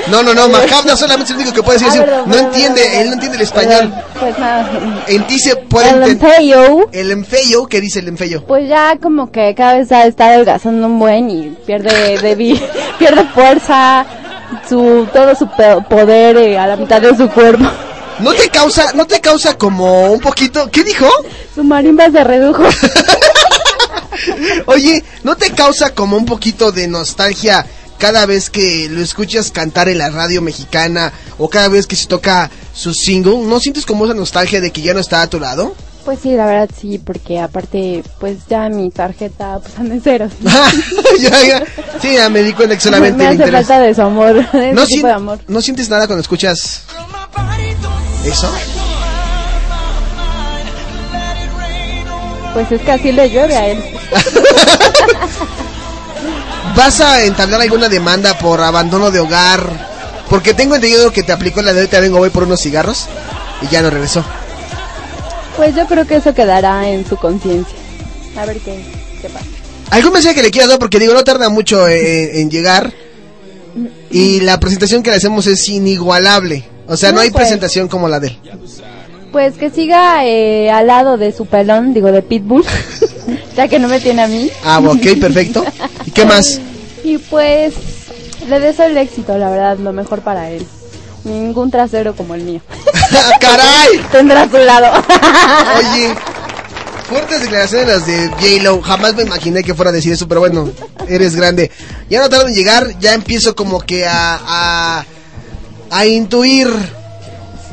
[0.09, 2.45] No, no, no, Macabra solamente es el único que puede decir Ah, perdón, No perdón,
[2.47, 2.99] entiende, perdón.
[3.01, 3.93] él no entiende el español.
[4.19, 4.71] Pues nada.
[5.07, 8.43] En ti se puede El enfeyo, El enfeyo, ¿qué dice el enfeyo?
[8.47, 12.59] pues ya como que cada vez está adelgazando un buen y pierde debi-
[12.99, 14.03] pierde fuerza,
[14.67, 17.65] su todo su pe- poder eh, a la mitad de su cuerpo.
[18.19, 21.07] ¿No te causa, no te causa como un poquito, ¿qué dijo?
[21.55, 22.63] Su marimba se redujo.
[24.67, 27.65] Oye, ¿no te causa como un poquito de nostalgia
[27.97, 32.07] cada vez que lo escuchas cantar en la radio mexicana o cada vez que se
[32.07, 33.39] toca su single?
[33.39, 35.75] ¿No sientes como esa nostalgia de que ya no está a tu lado?
[36.05, 40.31] Pues sí, la verdad sí, porque aparte, pues ya mi tarjeta pues anda en ceros.
[41.19, 41.63] ya, ya.
[42.01, 44.85] Sí, ya me di cuenta que solamente me hace falta de su amor, de ¿No,
[44.85, 45.39] de amor.
[45.47, 46.83] ¿No sientes nada cuando escuchas
[48.25, 48.51] eso?
[52.53, 53.83] Pues es que así le llueve a él.
[56.75, 59.89] ¿Vas a entablar alguna demanda por abandono de hogar?
[60.29, 63.07] Porque tengo entendido que te aplicó la de te vengo voy por unos cigarros
[63.61, 64.23] y ya no regresó.
[65.57, 67.75] Pues yo creo que eso quedará en su conciencia.
[68.37, 68.83] A ver qué,
[69.21, 69.45] qué pasa.
[69.89, 70.79] ¿Algún mensaje que le quieras dar?
[70.79, 72.93] Porque digo, no tarda mucho en, en llegar.
[74.09, 76.63] Y la presentación que le hacemos es inigualable.
[76.91, 77.43] O sea, no, No, hay pues.
[77.43, 78.39] presentación como la de él.
[79.31, 82.65] Pues que siga eh, al lado de su pelón, digo de Pitbull,
[83.55, 84.51] ya que no me tiene a mí.
[84.65, 85.63] Ah, ok, perfecto.
[86.05, 86.59] ¿Y qué más?
[87.03, 87.73] Y pues
[88.47, 90.63] le deseo el éxito, la verdad, lo mejor para él.
[91.23, 92.61] Ningún trasero como el mío.
[93.39, 94.05] ¡Caray!
[94.11, 95.03] Tendrá a su lado.
[95.79, 96.13] Oye,
[97.09, 98.81] fuertes declaraciones las de J-Lo.
[98.83, 100.69] Jamás me imaginé que fuera a decir eso, pero bueno,
[101.07, 101.71] eres grande.
[102.07, 104.39] Ya no tarda en llegar, ya empiezo como que a,
[104.99, 105.05] a,
[105.91, 106.67] a intuir.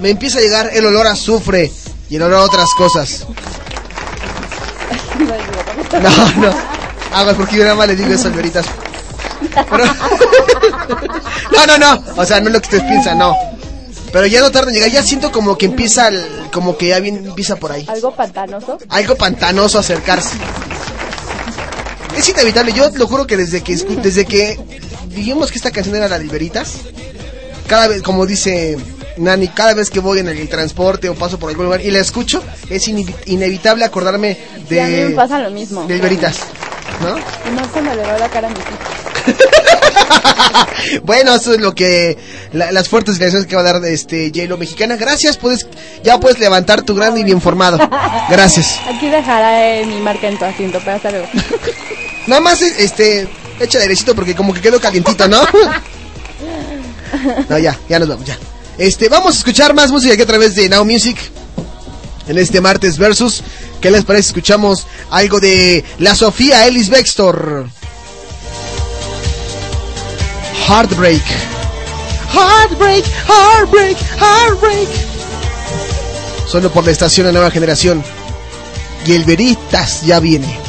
[0.00, 1.72] Me empieza a llegar el olor a azufre
[2.10, 3.26] y el olor a otras cosas.
[5.92, 6.54] No, no.
[7.12, 8.66] Aguas, porque yo nada más le digo eso al Veritas.
[9.70, 9.84] Pero-
[11.52, 12.04] No, no, no.
[12.16, 13.34] O sea, no es lo que ustedes piensan, no.
[14.12, 14.90] Pero ya no tarda en llegar.
[14.90, 17.84] Ya siento como que empieza, el- como que ya bien, empieza por ahí.
[17.88, 18.78] Algo pantanoso.
[18.88, 20.36] Algo pantanoso acercarse.
[22.16, 22.72] Es inevitable.
[22.72, 24.58] Yo lo juro que desde que escu- desde que
[25.08, 26.74] dijimos que esta canción era la de Veritas,
[27.68, 28.76] cada vez, como dice
[29.18, 32.00] Nani, cada vez que voy en el transporte o paso por algún lugar y la
[32.00, 34.36] escucho, es inevi- inevitable acordarme
[34.68, 34.76] de...
[34.76, 35.84] Sí, a mí me pasa lo mismo.
[35.86, 36.38] Del Veritas,
[37.02, 37.18] ¿no?
[37.18, 38.56] Y no se me le va la cara a mi.
[41.02, 42.16] Bueno, eso es lo que
[42.52, 44.96] la- las fuertes declaraciones que va a dar este J-Lo mexicana.
[44.96, 45.66] Gracias, puedes
[46.02, 47.78] ya puedes levantar tu grande y bien formado.
[48.30, 48.78] Gracias.
[48.94, 51.26] Aquí dejaré mi marca en tu asiento, pero hasta luego.
[52.26, 53.28] Nada más este
[53.60, 55.40] echa derechito porque como que quedó calientito, ¿no?
[57.48, 58.38] No, ya, ya nos vamos, ya.
[58.76, 61.18] Este, vamos a escuchar más música aquí a través de Now Music
[62.28, 63.42] en este martes versus.
[63.80, 64.28] ¿Qué les parece?
[64.28, 67.68] Escuchamos algo de la Sofía Ellis Bextor.
[70.68, 71.22] Heartbreak.
[72.32, 74.88] Heartbreak, heartbreak, heartbreak.
[76.46, 78.02] Solo por la estación de nueva generación.
[79.06, 80.67] Y el Veritas ya viene.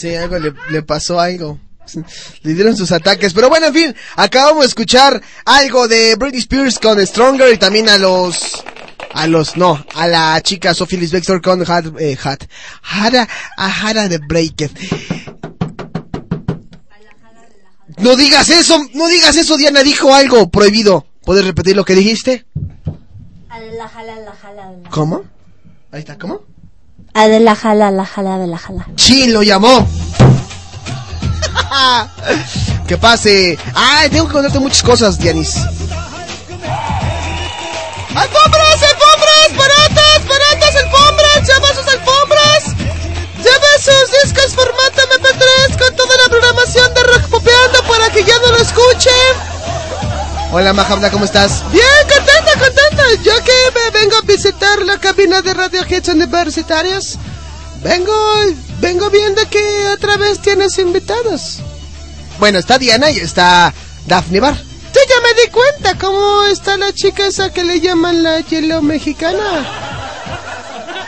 [0.00, 1.60] Sé, algo le, le pasó algo.
[2.42, 3.34] Le dieron sus ataques.
[3.34, 7.86] Pero bueno, en fin, acabamos de escuchar algo de Britney Spears con Stronger y también
[7.90, 8.64] a los...
[9.12, 12.44] A los, no, a la chica Sophie Lisbextor con Hat, eh, Hat,
[12.82, 14.70] Hara, a Hara de Break It.
[17.98, 21.06] No digas eso, no digas eso, Diana dijo algo prohibido.
[21.24, 22.46] ¿Puedes repetir lo que dijiste?
[24.90, 25.24] ¿Cómo?
[25.90, 26.44] Ahí está, ¿cómo?
[27.12, 28.86] Ah, de la jala, la jala, de la jala.
[28.94, 29.84] Chin lo llamó.
[32.86, 33.58] que pase.
[33.74, 35.56] Ay, tengo que contarte muchas cosas, Dianis.
[38.14, 39.56] ¡Alfombras, alfombras!
[39.56, 41.48] ¡Baratas, baratas alfombras!
[41.48, 42.74] ¡Llama sus alfombras!
[43.38, 48.38] ¡Lleva sus discos formato MP3 con toda la programación de Rock Popeando para que ya
[48.38, 49.36] no lo escuchen!
[50.52, 51.62] Hola, Mahabda, ¿cómo estás?
[51.70, 53.04] Bien, contenta, contenta.
[53.22, 57.18] Yo que me vengo a visitar la cabina de Radio Hits Universitarios.
[57.84, 58.12] Vengo,
[58.80, 61.58] vengo viendo que otra vez tienes invitados.
[62.40, 63.72] Bueno, está Diana y está
[64.06, 64.56] Daphne Bar.
[64.56, 68.82] Sí, ya me di cuenta cómo está la chica esa que le llaman la hielo
[68.82, 69.38] mexicana.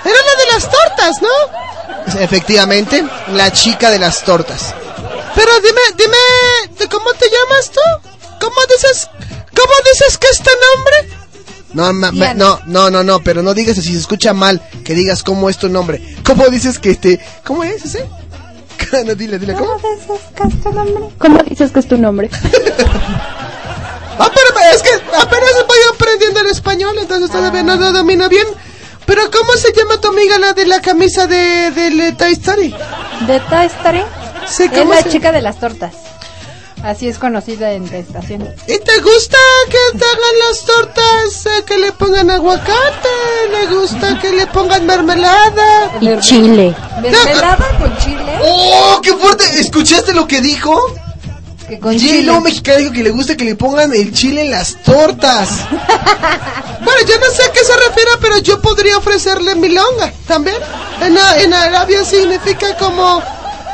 [0.05, 2.21] Era la de las tortas, ¿no?
[2.21, 4.73] Efectivamente, la chica de las tortas.
[5.35, 7.81] Pero dime, dime, ¿de ¿cómo te llamas tú?
[8.41, 9.09] ¿Cómo dices,
[9.57, 11.19] cómo dices que es tu nombre?
[11.75, 14.95] No, ma- ma- no, no, no, no, pero no digas así, se escucha mal que
[14.95, 16.03] digas cómo es tu nombre.
[16.25, 18.07] ¿Cómo dices que este, cómo es ese?
[19.07, 19.79] no, dile, dile, ¿cómo?
[21.19, 22.29] ¿Cómo dices que es tu nombre?
[24.19, 28.47] Ah, pero es que apenas voy aprendiendo el español, entonces todavía no lo domino bien.
[29.07, 32.75] Pero ¿cómo se llama tu amiga la de la camisa de, de, Toy Story?
[33.27, 34.03] ¿De Toy Story?
[34.47, 35.95] Sí, es ¿cómo la se- chica de las tortas.
[36.83, 38.43] Así es conocida en la estación.
[38.67, 39.39] ¿Y te gusta
[39.71, 43.09] que te hagan las tortas, eh, que le pongan aguacate?
[43.51, 45.93] ¿Le gusta que le pongan mermelada?
[46.01, 46.75] Y chile.
[47.01, 48.39] ¿Mermelada con chile?
[48.43, 49.45] ¡Oh, qué fuerte!
[49.61, 50.77] ¿Escuchaste lo que dijo?
[51.69, 52.41] Que con Hielo chile.
[52.41, 55.51] mexicano dijo que le gusta que le pongan el chile en las tortas.
[55.71, 60.57] bueno, yo no sé a qué se refiere, pero yo podría ofrecerle milonga también.
[61.01, 63.23] En, en Arabia significa como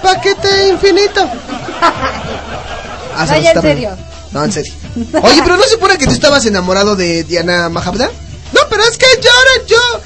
[0.03, 1.27] paquete infinito.
[3.23, 3.97] Ah, se No, ya en serio.
[4.33, 4.73] No, en serio.
[5.23, 8.11] Oye, pero no se supone que tú estabas enamorado de Diana Mahabda.
[8.53, 10.01] No, pero es que yo ahora yo.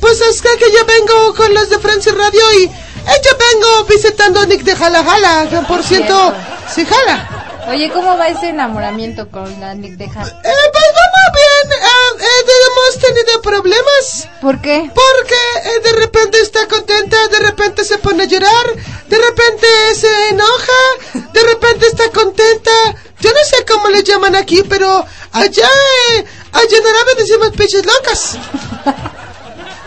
[0.00, 2.64] Pues es que, que yo vengo con los de Francia Radio y.
[2.64, 2.70] eh,
[3.24, 6.34] yo vengo visitando a Nick de Jala Jala, que por cierto,
[6.74, 7.41] sí jala.
[7.68, 10.04] Oye, ¿cómo va ese enamoramiento con la Nick de?
[10.04, 11.72] Eh, pues vamos bien.
[11.80, 14.28] eh, eh, hemos tenido problemas.
[14.40, 14.90] ¿Por qué?
[14.94, 18.66] Porque eh, de repente está contenta, de repente se pone a llorar,
[19.08, 22.70] de repente se enoja, de repente está contenta.
[23.20, 25.68] Yo no sé cómo le llaman aquí, pero allá,
[26.16, 28.38] eh, allá en Arabia decimos pinches locas.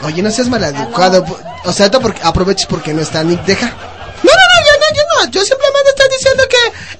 [0.03, 1.25] Oye, no seas maleducado.
[1.65, 3.67] O sea, porque, aproveches porque no está Nick, deja.
[3.67, 5.31] No, no, no, yo no, yo no.
[5.31, 5.64] Yo que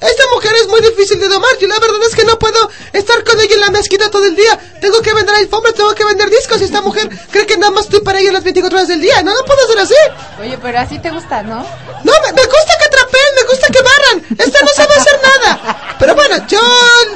[0.07, 1.49] esta mujer es muy difícil de domar.
[1.60, 4.36] Yo la verdad es que no puedo estar con ella en la mezquita todo el
[4.36, 4.60] día.
[4.82, 6.61] Tengo que vender alfombra, tengo que vender discos.
[6.61, 9.22] Y esta mujer cree que nada más estoy para ella las 24 horas del día.
[9.23, 9.95] No, no puedo ser así.
[10.40, 11.57] Oye, pero así te gusta, ¿no?
[11.57, 14.38] No, me, me gusta que trapeen, me gusta que barran.
[14.38, 15.95] Esta no sabe hacer nada.
[15.99, 16.60] Pero bueno, yo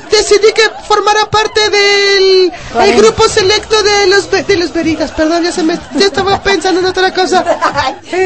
[0.10, 5.11] decidí que formara parte del el grupo selecto de los de los verigas.
[5.11, 6.39] Perdón, ya se me ya estaba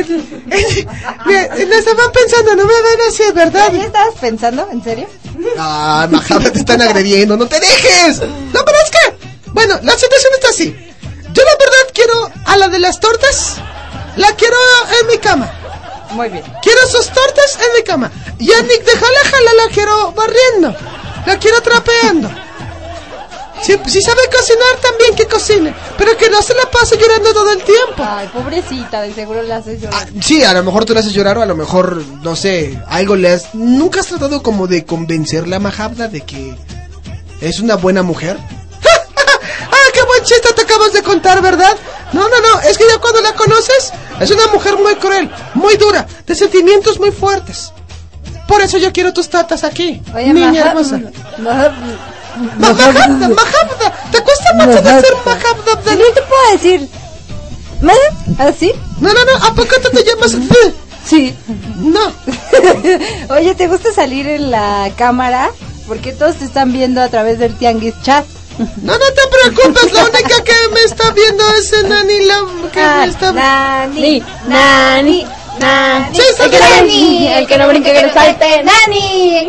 [0.09, 0.87] El- el-
[1.25, 3.71] me- me estaba pensando, no me ven así, ¿verdad?
[3.73, 4.67] ¿Ya estabas pensando?
[4.71, 5.07] ¿En serio?
[5.57, 8.19] Ah, Majabra, te están agrediendo, no te dejes.
[8.19, 10.75] No, pero es que, bueno, la situación está así.
[11.33, 13.55] Yo la verdad quiero a la de las tortas,
[14.17, 14.55] la quiero
[15.01, 15.51] en mi cama.
[16.11, 16.43] Muy bien.
[16.61, 18.11] Quiero sus tortas en mi cama.
[18.37, 20.75] Y a Nick de Jala Jala la quiero barriendo.
[21.25, 22.29] La quiero trapeando.
[23.63, 25.73] Si, si sabe cocinar, también que cocine.
[25.97, 28.03] Pero que no se la pase llorando todo el tiempo.
[28.05, 30.07] Ay, pobrecita, de seguro la haces llorar.
[30.21, 33.15] Sí, a lo mejor tú le haces llorar o a lo mejor, no sé, algo
[33.15, 33.53] le has...
[33.55, 36.55] ¿Nunca has tratado como de convencerla a Mahabda de que
[37.41, 38.37] es una buena mujer?
[38.85, 41.75] ¡Ah, qué buen chiste te acabas de contar, ¿verdad?
[42.11, 45.77] No, no, no, es que ya cuando la conoces, es una mujer muy cruel, muy
[45.77, 47.71] dura, de sentimientos muy fuertes.
[48.47, 50.99] Por eso yo quiero tus tatas aquí, Oye, niña Maha- hermosa.
[51.39, 51.73] Maha-
[52.57, 55.91] Mahabda, Mahabda, ¿te cuesta mucho decir Mahabda?
[55.91, 56.89] Sí, te puedo decir.
[57.87, 58.73] ¿Ah, ¿Así?
[58.99, 60.37] No, no, no, ¿a poco te llamas?
[61.05, 61.35] Sí.
[61.77, 62.11] No.
[63.35, 65.51] Oye, ¿te gusta salir en la cámara?
[65.87, 68.25] Porque todos te están viendo a través del Tianguis Chat.
[68.57, 72.35] No, no te preocupes, la única que me está viendo es el Nani, la
[72.71, 73.31] que me está...
[73.31, 75.27] Nani, Nani, Nani.
[76.13, 78.63] Sí, está el que brinque, el que no brinque, que no salte.
[78.63, 79.37] Nani.
[79.37, 79.47] el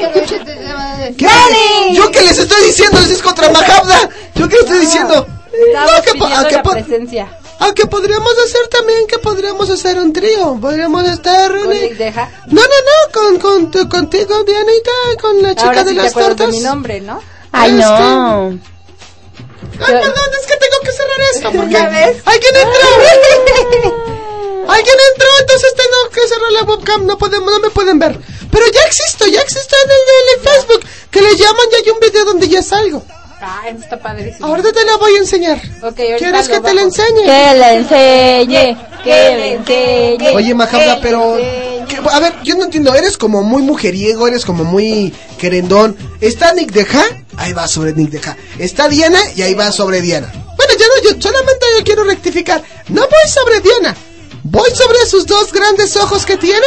[1.17, 1.25] que.
[1.25, 1.97] Nani.
[1.97, 4.09] Yo que les estoy diciendo, es contra Mahabda.
[4.35, 5.27] Yo que les estoy diciendo.
[5.51, 7.25] Que ah, que.
[7.61, 10.59] Aunque podríamos hacer también que podríamos hacer un trío.
[10.61, 11.51] Podríamos estar.
[11.57, 12.29] Con Deja.
[12.49, 14.91] No, no, no, con, con, tu- contigo, Dianita,
[15.21, 16.53] con la chica Ahora de sí te las acuerdas tortas.
[16.53, 17.21] de mi nombre, ¿no?
[17.53, 18.49] Ay, Es no.
[18.49, 18.61] Ay,
[19.79, 22.17] perdón, es que tengo que cerrar esto porque ¿Ya ves?
[22.25, 24.05] alguien entró.
[24.69, 27.07] alguien entró, entonces tengo que cerrar la webcam.
[27.07, 28.19] No podemos, no me pueden ver.
[28.51, 30.86] Pero ya existo, ya existo en el, en el Facebook.
[31.11, 33.05] Que le llaman y hay un video donde ya salgo.
[33.47, 34.47] Ah, eso está padrísimo.
[34.47, 35.61] Ahorita te la voy a enseñar.
[35.95, 37.24] ¿Quieres que te la enseñe?
[37.24, 40.35] Que le enseñe, que le enseñe.
[40.35, 41.36] Oye, Majabla, pero...
[41.36, 42.95] que- a ver, yo no entiendo.
[42.95, 45.95] Eres como muy mujeriego, eres como muy querendón.
[46.23, 47.05] ¿Está Nick Deja?
[47.36, 48.36] Ahí va sobre Nick Deja.
[48.59, 50.32] Está Diana y ahí va sobre Diana.
[50.57, 52.62] Bueno, ya no, yo solamente yo quiero rectificar.
[52.89, 53.95] No voy sobre Diana.
[54.55, 56.67] Voy sobre sus dos grandes ojos que tiene.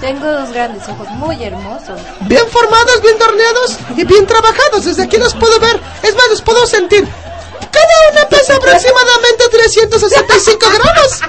[0.00, 2.00] Tengo dos grandes ojos muy hermosos.
[2.20, 4.84] Bien formados, bien torneados y bien trabajados.
[4.84, 5.80] Desde aquí los puedo ver.
[6.04, 7.04] Es más, los puedo sentir.
[7.72, 11.20] Cada una pesa aproximadamente 365 gramos.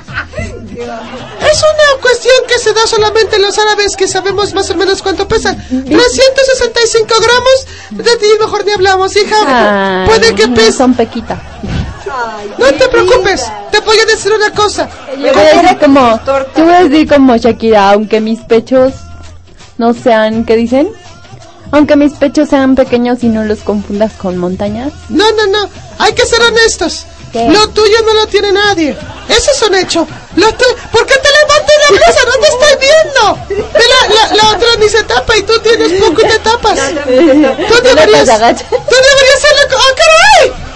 [1.52, 5.02] Es una cuestión que se da solamente en los árabes que sabemos más o menos
[5.02, 5.58] cuánto pesan.
[5.68, 8.06] 365 gramos.
[8.06, 10.04] De ti mejor ni hablamos, hija.
[10.04, 10.74] Ay, Puede que no pese.
[10.74, 11.42] Son pequita.
[12.58, 13.46] No te preocupes.
[13.72, 14.90] Te voy a decir una cosa.
[15.18, 16.20] Yo voy a decir como,
[16.56, 18.94] yo voy a decir como Shakira, aunque mis pechos
[19.78, 20.90] no sean, ¿qué dicen?
[21.72, 24.92] Aunque mis pechos sean pequeños y no los confundas con montañas.
[25.10, 25.70] No, no, no.
[26.00, 27.06] Hay que ser honestos.
[27.32, 27.48] ¿Qué?
[27.48, 28.98] Lo tuyo no lo tiene nadie.
[29.30, 30.08] Eso es un hecho.
[30.36, 32.22] Lo tu- ¿Por qué te levantas la blusa?
[32.26, 33.70] No te estoy viendo.
[33.74, 36.80] La, la, la otra ni se tapa y tú tienes poco y te tapas.
[37.06, 38.66] Tú deberías, te agacha.
[38.70, 39.78] tú deberías ser la...
[39.78, 40.69] ¡Ah, caray!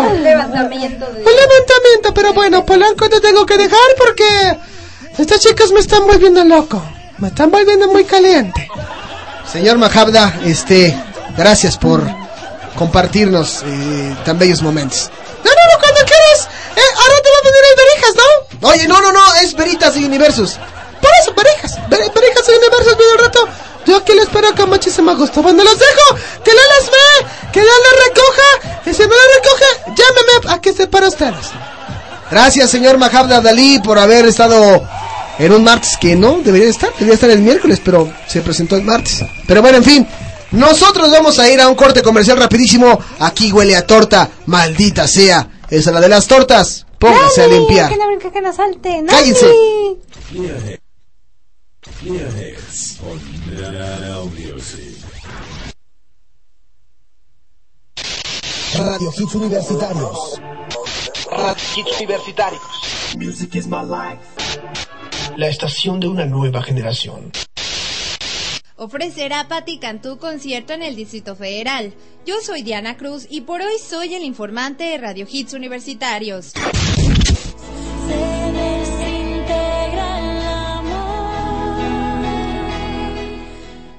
[0.00, 0.22] Mi cuerpo.
[0.22, 1.18] Levantamiento de...
[1.18, 4.58] Un levantamiento, pero bueno, Polanco te tengo que dejar porque
[5.18, 6.82] estos chicos me están volviendo loco.
[7.18, 8.68] Me están volviendo muy caliente.
[9.50, 10.96] Señor Mahabda, este,
[11.36, 12.02] gracias por
[12.76, 15.10] compartirnos eh, tan bellos momentos.
[15.44, 16.48] No, no, no, cuando quieras.
[16.76, 18.68] Eh, ahora te va a venir el Berijas, ¿no?
[18.68, 20.52] Oye, no, no, no, es Veritas y Universus.
[21.00, 21.88] Por eso, Berijas.
[21.88, 23.48] Berijas y Universus, viene un rato.
[23.86, 25.42] Yo aquí le espero con muchísimo gusto.
[25.42, 26.16] Bueno, los dejo.
[26.44, 27.26] Que no las ve.
[27.52, 28.80] Que no las recoja.
[28.86, 31.50] Y si no las recoge, llámeme a que esté para ustedes.
[32.30, 34.82] Gracias, señor Mahabda Dalí, por haber estado
[35.38, 36.90] en un martes que no debería estar.
[36.94, 39.22] Debería estar el miércoles, pero se presentó el martes.
[39.46, 40.08] Pero bueno, en fin.
[40.52, 42.98] Nosotros vamos a ir a un corte comercial rapidísimo.
[43.20, 44.28] Aquí huele a torta.
[44.46, 45.48] Maldita sea.
[45.68, 46.86] Esa es la de las tortas.
[46.98, 47.90] Póngase a limpiar.
[47.90, 49.02] Que no brinque, que no salte.
[49.06, 49.46] Cállense
[53.02, 53.20] on
[54.00, 54.92] Now Music.
[58.78, 60.40] Radio Hits Universitarios.
[61.30, 62.62] Radio Hits Universitarios.
[63.18, 64.20] Music is my life.
[65.36, 67.30] La estación de una nueva generación.
[68.76, 71.92] Ofrecerá Patti Cantú concierto en el Distrito Federal.
[72.24, 76.54] Yo soy Diana Cruz y por hoy soy el informante de Radio Hits Universitarios.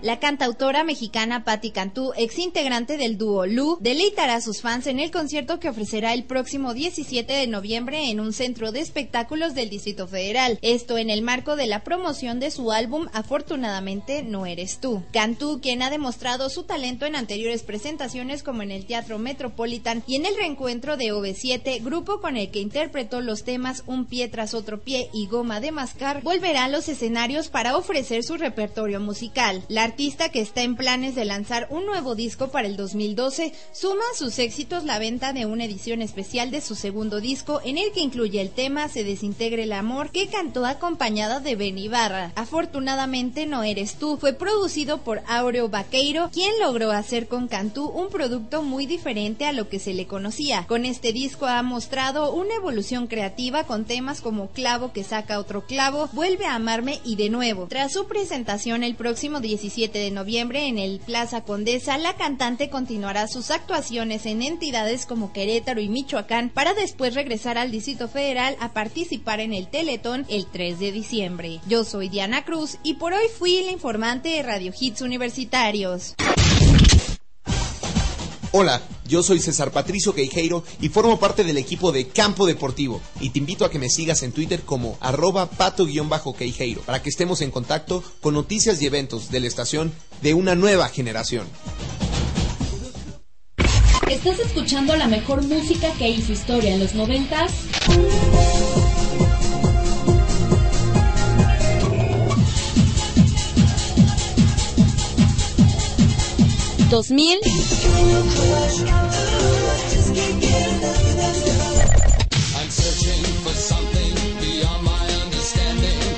[0.03, 4.99] La cantautora mexicana Patti Cantú, ex integrante del dúo Lu, deleitará a sus fans en
[4.99, 9.69] el concierto que ofrecerá el próximo 17 de noviembre en un centro de espectáculos del
[9.69, 10.59] Distrito Federal.
[10.61, 15.01] Esto en el marco de la promoción de su álbum Afortunadamente No Eres Tú.
[15.13, 20.17] Cantú, quien ha demostrado su talento en anteriores presentaciones como en el Teatro Metropolitan y
[20.17, 24.53] en el reencuentro de OV7, grupo con el que interpretó los temas Un pie tras
[24.53, 29.63] otro pie y Goma de mascar, volverá a los escenarios para ofrecer su repertorio musical.
[29.69, 34.01] La artista que está en planes de lanzar un nuevo disco para el 2012 suma
[34.11, 37.91] a sus éxitos la venta de una edición especial de su segundo disco en el
[37.91, 42.31] que incluye el tema Se desintegre el amor que cantó acompañada de Benny Barra.
[42.33, 44.17] Afortunadamente no eres tú.
[44.17, 49.51] Fue producido por Aureo Vaqueiro, quien logró hacer con Cantú un producto muy diferente a
[49.51, 50.65] lo que se le conocía.
[50.67, 55.67] Con este disco ha mostrado una evolución creativa con temas como Clavo que saca otro
[55.67, 57.67] clavo, Vuelve a amarme y de nuevo.
[57.69, 63.27] Tras su presentación el próximo 17 de noviembre en el Plaza Condesa, la cantante continuará
[63.27, 68.71] sus actuaciones en entidades como Querétaro y Michoacán para después regresar al Distrito Federal a
[68.71, 71.59] participar en el Teletón el 3 de diciembre.
[71.67, 76.15] Yo soy Diana Cruz y por hoy fui la informante de Radio Hits Universitarios.
[78.55, 83.31] Hola, yo soy César Patricio Queijeiro y formo parte del equipo de Campo Deportivo y
[83.31, 87.49] te invito a que me sigas en Twitter como arroba pato-queijeiro para que estemos en
[87.49, 91.47] contacto con noticias y eventos de la estación de una nueva generación.
[94.07, 97.51] ¿Estás escuchando la mejor música que hizo historia en los noventas?
[106.93, 107.39] 2000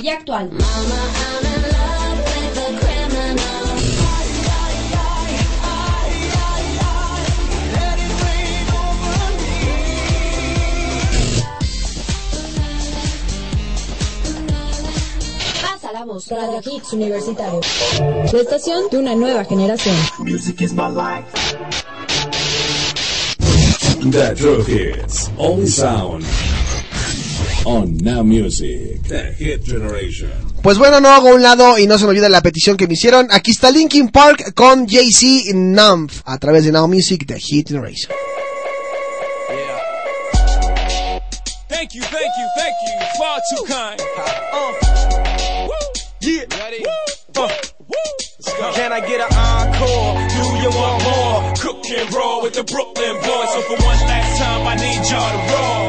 [0.02, 0.52] y actual.
[16.06, 16.28] Voz.
[16.30, 17.62] Radio Hits Universitario.
[18.32, 19.96] La estación de una nueva generación.
[20.20, 21.26] Music is my life.
[24.12, 25.32] The True Hits.
[25.38, 26.24] Only sound.
[27.66, 29.02] On Now Music.
[29.08, 30.30] The Hit Generation.
[30.62, 32.94] Pues bueno, no hago un lado y no se me olvida la petición que me
[32.94, 33.28] hicieron.
[33.32, 38.12] Aquí está Linkin Park con Jay-Z Numb a través de Now Music The Hit Generation.
[41.68, 42.96] Thank you, thank you, thank you.
[43.18, 44.02] Far too kind.
[44.54, 44.85] Uh,
[46.26, 46.44] yeah.
[46.58, 46.84] Ready?
[47.38, 47.50] Uh,
[48.74, 50.16] Can I get an encore?
[50.34, 51.54] Do you want more?
[51.62, 53.50] Cook and roll with the Brooklyn boys.
[53.54, 55.86] So for one last time, I need y'all to roll.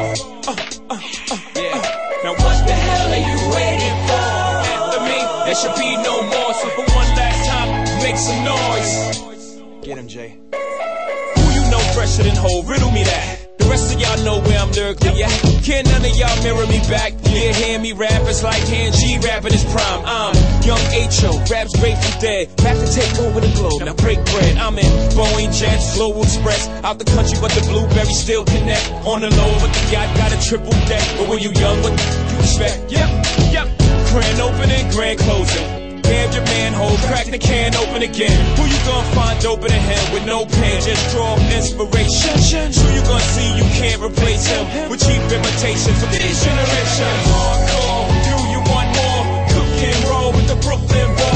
[0.47, 0.57] Uh,
[0.91, 1.01] uh,
[1.31, 2.23] uh, yeah.
[2.25, 4.29] Now what the hell are you waiting for?
[4.77, 6.53] After me, there should be no more.
[6.55, 7.69] So for one last time,
[8.03, 9.85] make some noise.
[9.85, 10.39] Get him, Jay.
[11.37, 12.63] Who you know fresher than whole?
[12.65, 13.45] Riddle me that.
[13.69, 15.31] Rest of y'all know where I'm lyrically at.
[15.63, 17.13] Can't none of y'all mirror me back.
[17.27, 20.03] Yeah, hear me rap, it's like hand G rapping his prime.
[20.05, 22.55] I'm young H.O., raps grateful dead.
[22.59, 24.57] Back to take over the globe, now break bread.
[24.59, 26.69] I'm in Boeing Jets, Global Express.
[26.85, 28.91] Out the country, but the blueberry still connect.
[29.07, 31.05] On the low, but the yacht got a triple deck.
[31.19, 32.91] But when you young, what you expect?
[32.91, 33.09] Yep,
[33.53, 33.67] yep.
[34.11, 35.86] Grand opening, grand closing.
[36.07, 38.39] Grab your manhole, crack the can open again.
[38.57, 40.81] Who you gonna find open a him with no pen?
[40.81, 42.70] Just draw inspiration.
[42.70, 47.23] Who you gonna see you can't replace him with cheap imitations from these generations?
[47.27, 49.24] Hardcore, do you want more?
[49.51, 51.36] Cook and roll with the Brooklyn boys.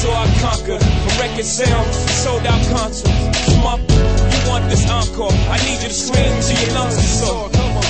[0.00, 0.82] saw, I conquered.
[0.82, 1.84] A record sale,
[2.22, 3.08] sold out concerts.
[3.52, 5.32] Smart, you want this encore?
[5.32, 7.50] I need you to scream till your lungs are sore.
[7.50, 7.84] Come on.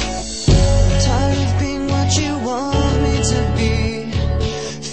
[1.02, 3.74] Tired of being what you want me to be.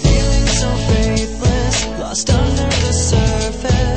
[0.02, 3.95] Feeling so faithless, lost under the surface.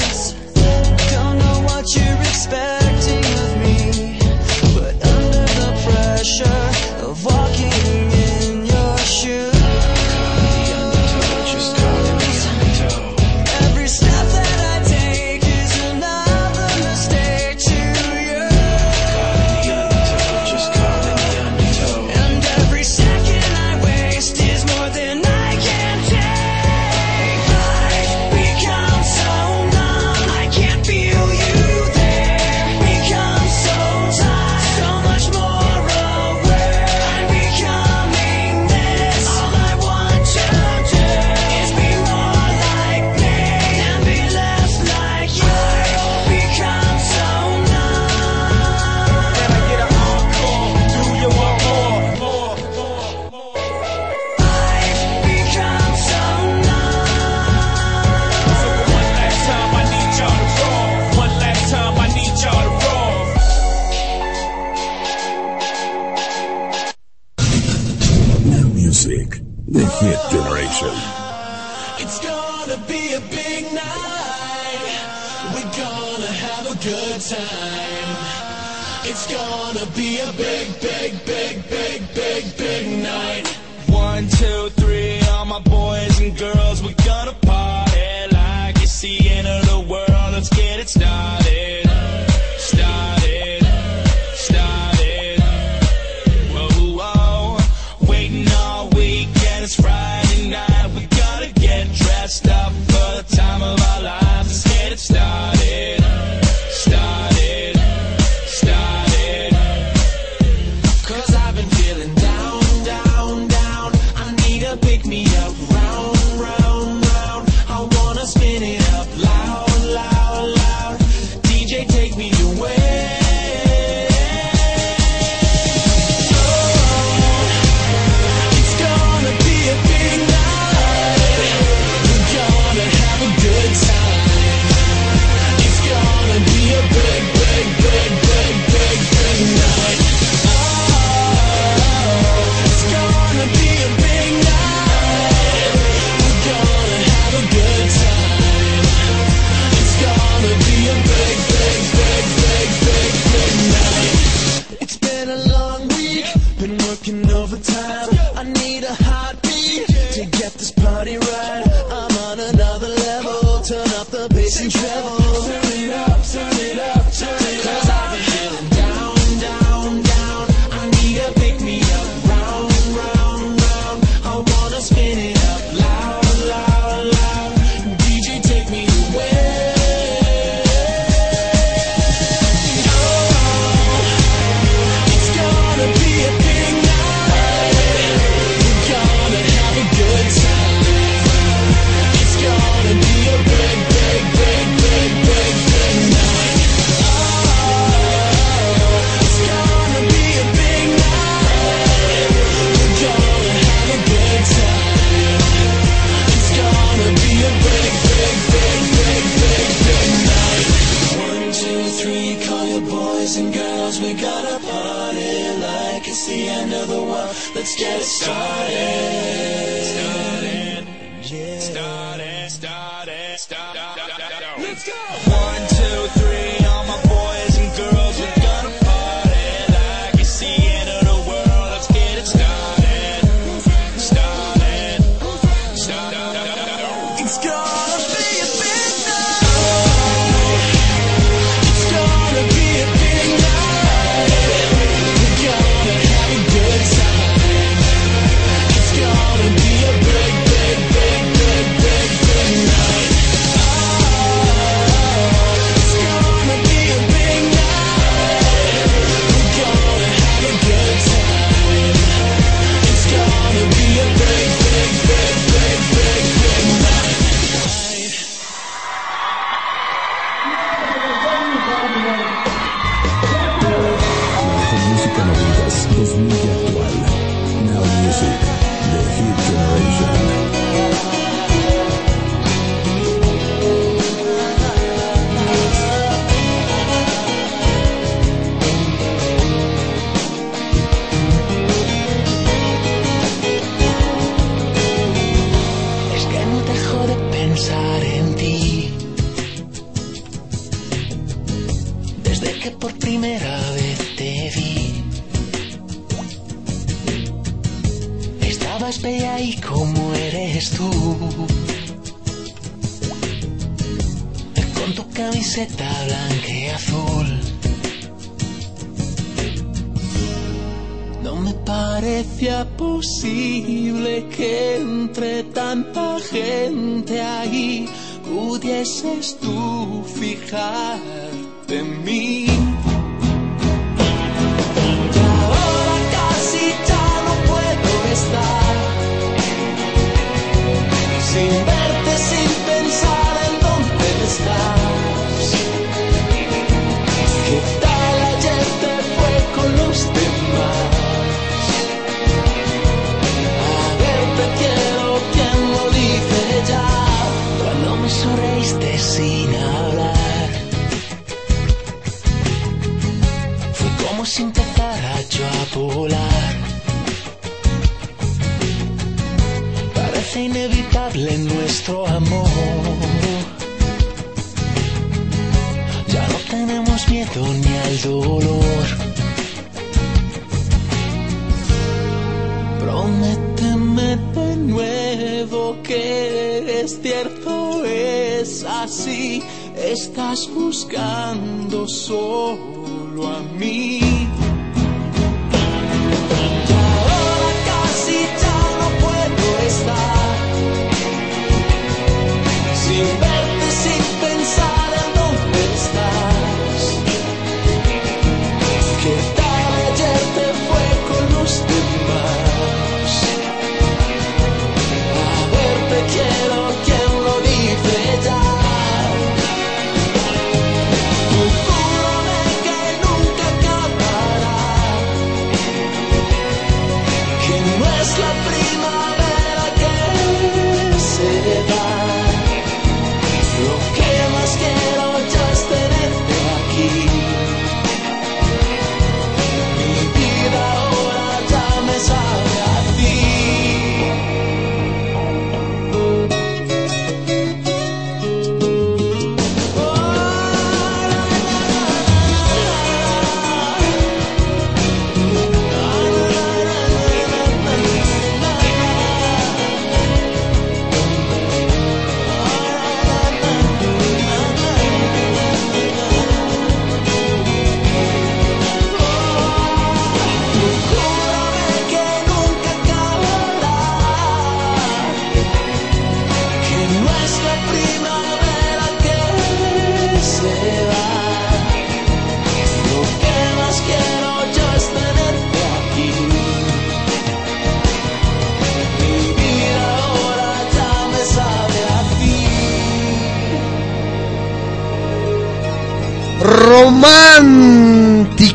[428.02, 428.59] es la primera.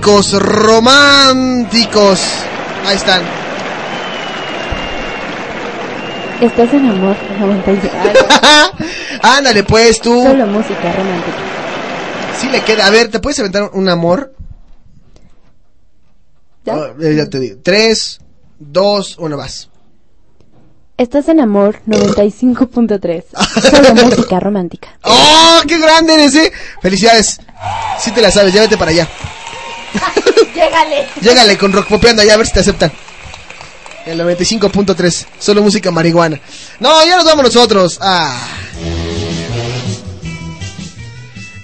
[0.05, 2.21] Románticos, románticos.
[2.85, 3.23] Ahí están.
[6.43, 7.91] Estás en amor 96.
[9.23, 10.23] Ándale, pues tú.
[10.23, 11.39] Solo música romántica.
[12.39, 12.87] Sí le queda.
[12.87, 14.35] A ver, ¿te puedes aventar un amor?
[16.67, 16.77] ¿Ya?
[16.77, 17.57] Oh, eh, ya te digo.
[17.63, 18.21] Tres,
[18.59, 19.71] dos, uno, vas.
[20.99, 23.25] Estás en amor 95.3.
[23.71, 24.99] Solo música romántica.
[25.03, 26.53] ¡Oh, qué grande eres, eh!
[26.83, 27.41] Felicidades.
[27.99, 29.09] Sí te la sabes, vete para allá.
[30.55, 31.09] Llégale.
[31.21, 32.93] Llégale con Rock Popeando allá a ver si te aceptan.
[34.07, 36.39] El 95.3, solo música marihuana.
[36.79, 37.99] No, ya nos vamos nosotros.
[38.03, 38.39] Ah.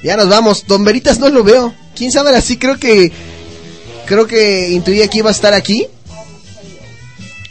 [0.02, 0.66] Ya nos vamos.
[0.66, 1.74] Don Veritas no lo veo.
[1.94, 2.56] ¿Quién sabe así?
[2.56, 3.12] Creo que.
[4.06, 5.86] Creo que intuía que iba a estar aquí.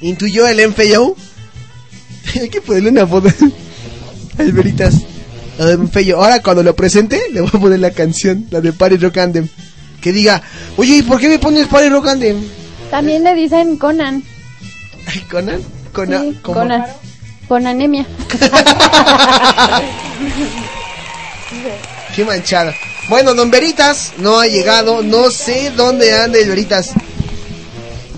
[0.01, 1.15] Intuyó el MFAO.
[2.41, 3.30] Hay que ponerle una foto.
[4.39, 4.95] Al Veritas.
[6.15, 9.47] Ahora cuando lo presente, le voy a poner la canción, la de Party Rock Anthem.
[10.02, 10.42] Que diga,
[10.78, 12.42] oye, ¿y por qué me pones Party Rock Anthem?
[12.90, 14.24] También le dicen Conan.
[15.06, 15.62] Ay, Conan.
[15.94, 16.22] Conan.
[16.22, 16.60] Sí, ¿cómo?
[16.60, 16.86] Conan.
[17.48, 18.06] Con anemia.
[22.16, 22.74] Qué manchada.
[23.10, 25.02] Bueno, Don Veritas no ha llegado.
[25.02, 26.92] No sé dónde anda el Veritas.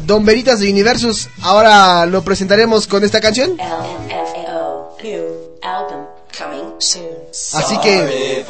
[0.05, 1.29] Don Veritas de Universus.
[1.41, 3.51] Ahora lo presentaremos con esta canción.
[3.51, 5.23] LMFAO, new
[5.61, 6.05] album
[6.37, 7.05] coming soon.
[7.53, 8.43] Así que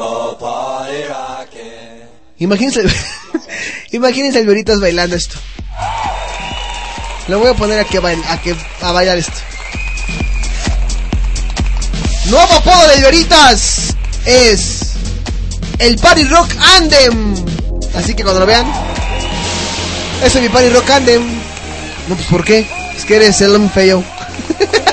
[2.42, 2.84] imagínense,
[3.92, 5.36] imagínense el Veritas bailando esto.
[7.28, 9.34] Lo voy a poner a que bail- a que a bailar esto.
[12.26, 13.96] Nuevo apodo del Veritas
[14.26, 14.94] es
[15.80, 17.36] el Party Rock Andem.
[17.96, 18.66] Así que cuando lo vean,
[20.24, 21.24] ese es mi Party Rock Andem.
[22.08, 22.66] No, pues ¿por qué?
[22.98, 24.04] Es que eres el enfeyo.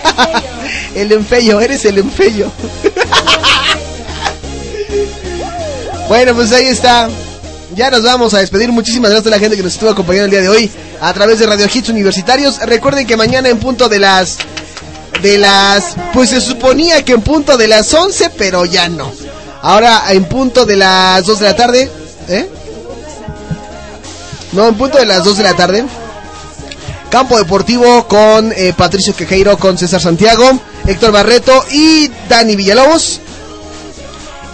[0.94, 2.50] el enfeyo, eres el enfeyo.
[6.08, 7.10] Bueno, pues ahí está.
[7.74, 8.72] Ya nos vamos a despedir.
[8.72, 10.70] Muchísimas gracias a la gente que nos estuvo acompañando el día de hoy
[11.00, 12.58] a través de Radio Hits Universitarios.
[12.60, 14.38] Recuerden que mañana en punto de las
[15.22, 19.12] de las pues se suponía que en punto de las 11, pero ya no.
[19.62, 21.90] Ahora en punto de las 2 de la tarde,
[22.28, 22.48] ¿eh?
[24.52, 25.84] No, en punto de las 2 de la tarde.
[27.10, 33.20] Campo Deportivo con eh, Patricio Quejeiro, con César Santiago, Héctor Barreto y Dani Villalobos.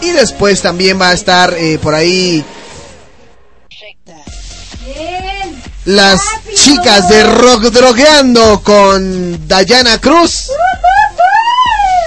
[0.00, 2.44] Y después también va a estar eh, por ahí
[5.84, 6.20] las
[6.54, 10.50] chicas de Rock Drogueando con Dayana Cruz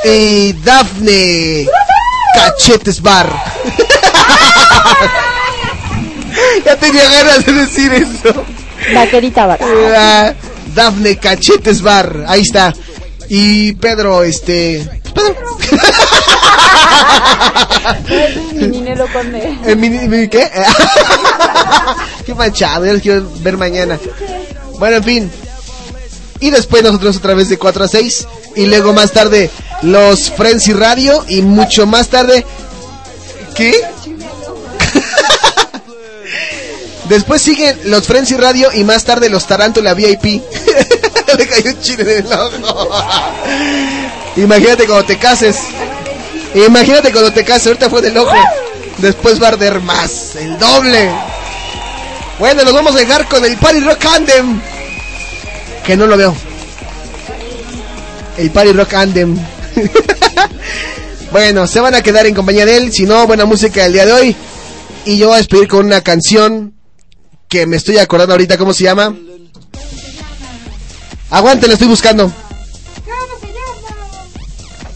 [0.03, 1.67] y Dafne
[2.33, 3.29] Cachetes Bar.
[6.65, 8.45] ya tenía ganas de decir eso.
[8.93, 9.65] Vaquerita vaca.
[9.95, 10.33] Ah,
[10.73, 12.73] Dafne Cachetes Bar, ahí está.
[13.29, 14.89] Y Pedro, este.
[15.13, 15.57] Pedro.
[18.61, 19.75] Mi Ninelo Conde.
[19.75, 20.49] Mi- mi- ¿Qué?
[22.25, 23.97] Qué manchado, ya los quiero ver mañana.
[24.79, 25.31] Bueno, en fin.
[26.39, 28.27] Y después nosotros otra vez de 4 a 6.
[28.55, 29.49] Y luego más tarde
[29.83, 31.23] los Frenzy Radio.
[31.27, 32.45] Y mucho más tarde.
[33.55, 33.73] ¿Qué?
[37.09, 40.41] Después siguen los Frenzy Radio y más tarde los Tarántula VIP.
[41.37, 42.89] Le cayó un chile en el ojo.
[44.35, 45.55] Imagínate cuando te cases.
[46.53, 47.67] Imagínate cuando te cases.
[47.67, 48.35] Ahorita fue del ojo.
[48.97, 50.35] Después va a arder más.
[50.35, 51.11] El doble.
[52.39, 54.61] Bueno, nos vamos a dejar con el Party Rock Andem.
[55.85, 56.35] Que no lo veo.
[58.37, 59.37] El Party Rock Andem.
[61.31, 62.91] bueno, se van a quedar en compañía de él.
[62.91, 64.35] Si no, buena música el día de hoy.
[65.05, 66.73] Y yo voy a despedir con una canción
[67.47, 68.57] que me estoy acordando ahorita.
[68.57, 69.15] ¿Cómo se llama?
[71.29, 72.31] Aguante, la estoy buscando.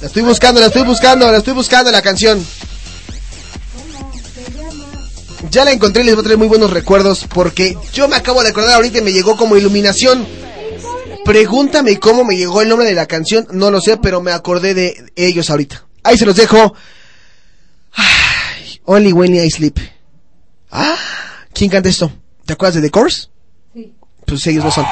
[0.01, 2.43] La estoy buscando, la estoy buscando, la estoy buscando la canción.
[5.51, 8.41] Ya la encontré y les voy a traer muy buenos recuerdos porque yo me acabo
[8.41, 10.25] de acordar ahorita y me llegó como iluminación.
[11.23, 14.73] Pregúntame cómo me llegó el nombre de la canción, no lo sé, pero me acordé
[14.73, 15.85] de ellos ahorita.
[16.03, 16.73] Ahí se los dejo.
[17.93, 19.77] Ay, Only When I Sleep.
[20.71, 20.97] Ah,
[21.53, 22.11] ¿quién canta esto?
[22.45, 23.27] ¿Te acuerdas de The Course?
[23.75, 23.93] Sí.
[24.25, 24.85] Pues ellos no son.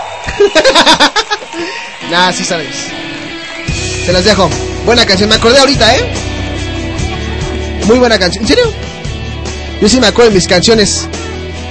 [2.11, 2.76] nah, sí sabes.
[4.06, 4.49] Se las dejo.
[4.90, 5.99] Buena canción, me acordé ahorita, ¿eh?
[7.86, 8.44] Muy buena canción.
[8.44, 8.64] ¿En serio?
[9.80, 11.07] Yo sí me acuerdo de mis canciones.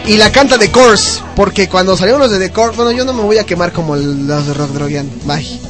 [0.06, 1.20] Y la canta The Course.
[1.34, 3.96] Porque cuando salieron los de The Course, bueno, yo no me voy a quemar como
[3.96, 5.10] los de Rock Drogian.
[5.24, 5.67] Bye.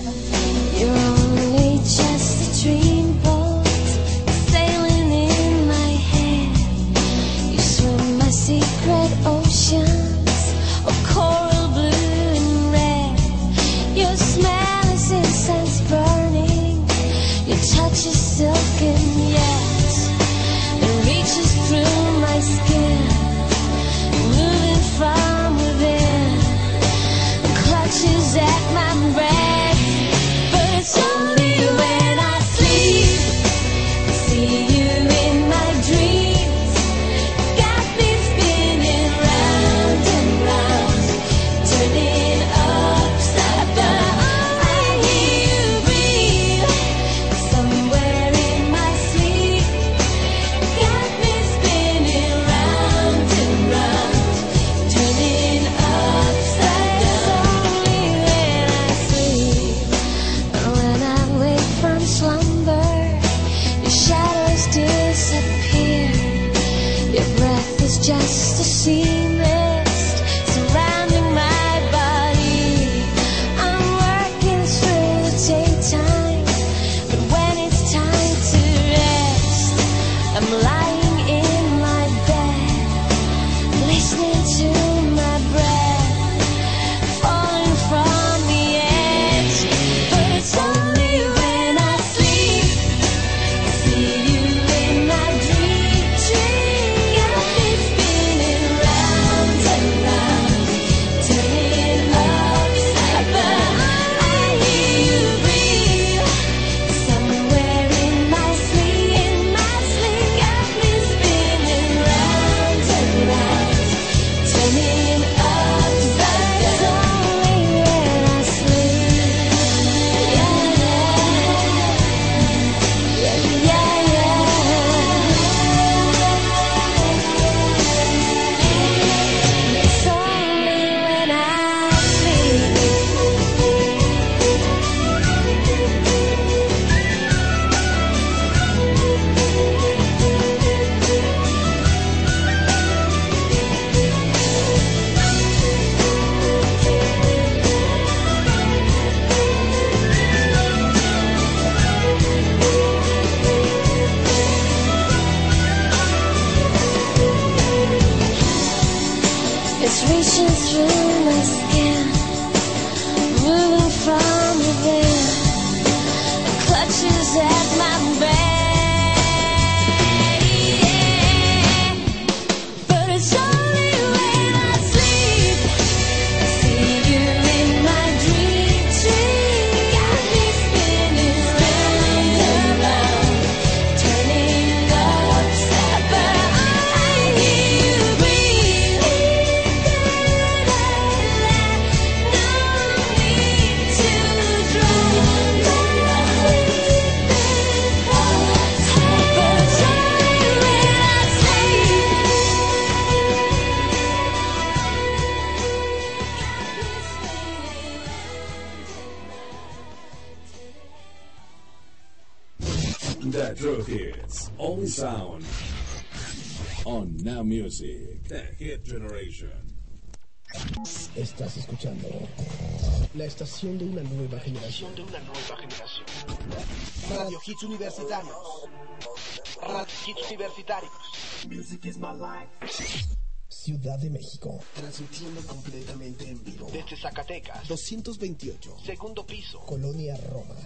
[237.68, 238.76] 228.
[238.84, 239.60] Segundo piso.
[239.60, 240.56] Colonia Roma.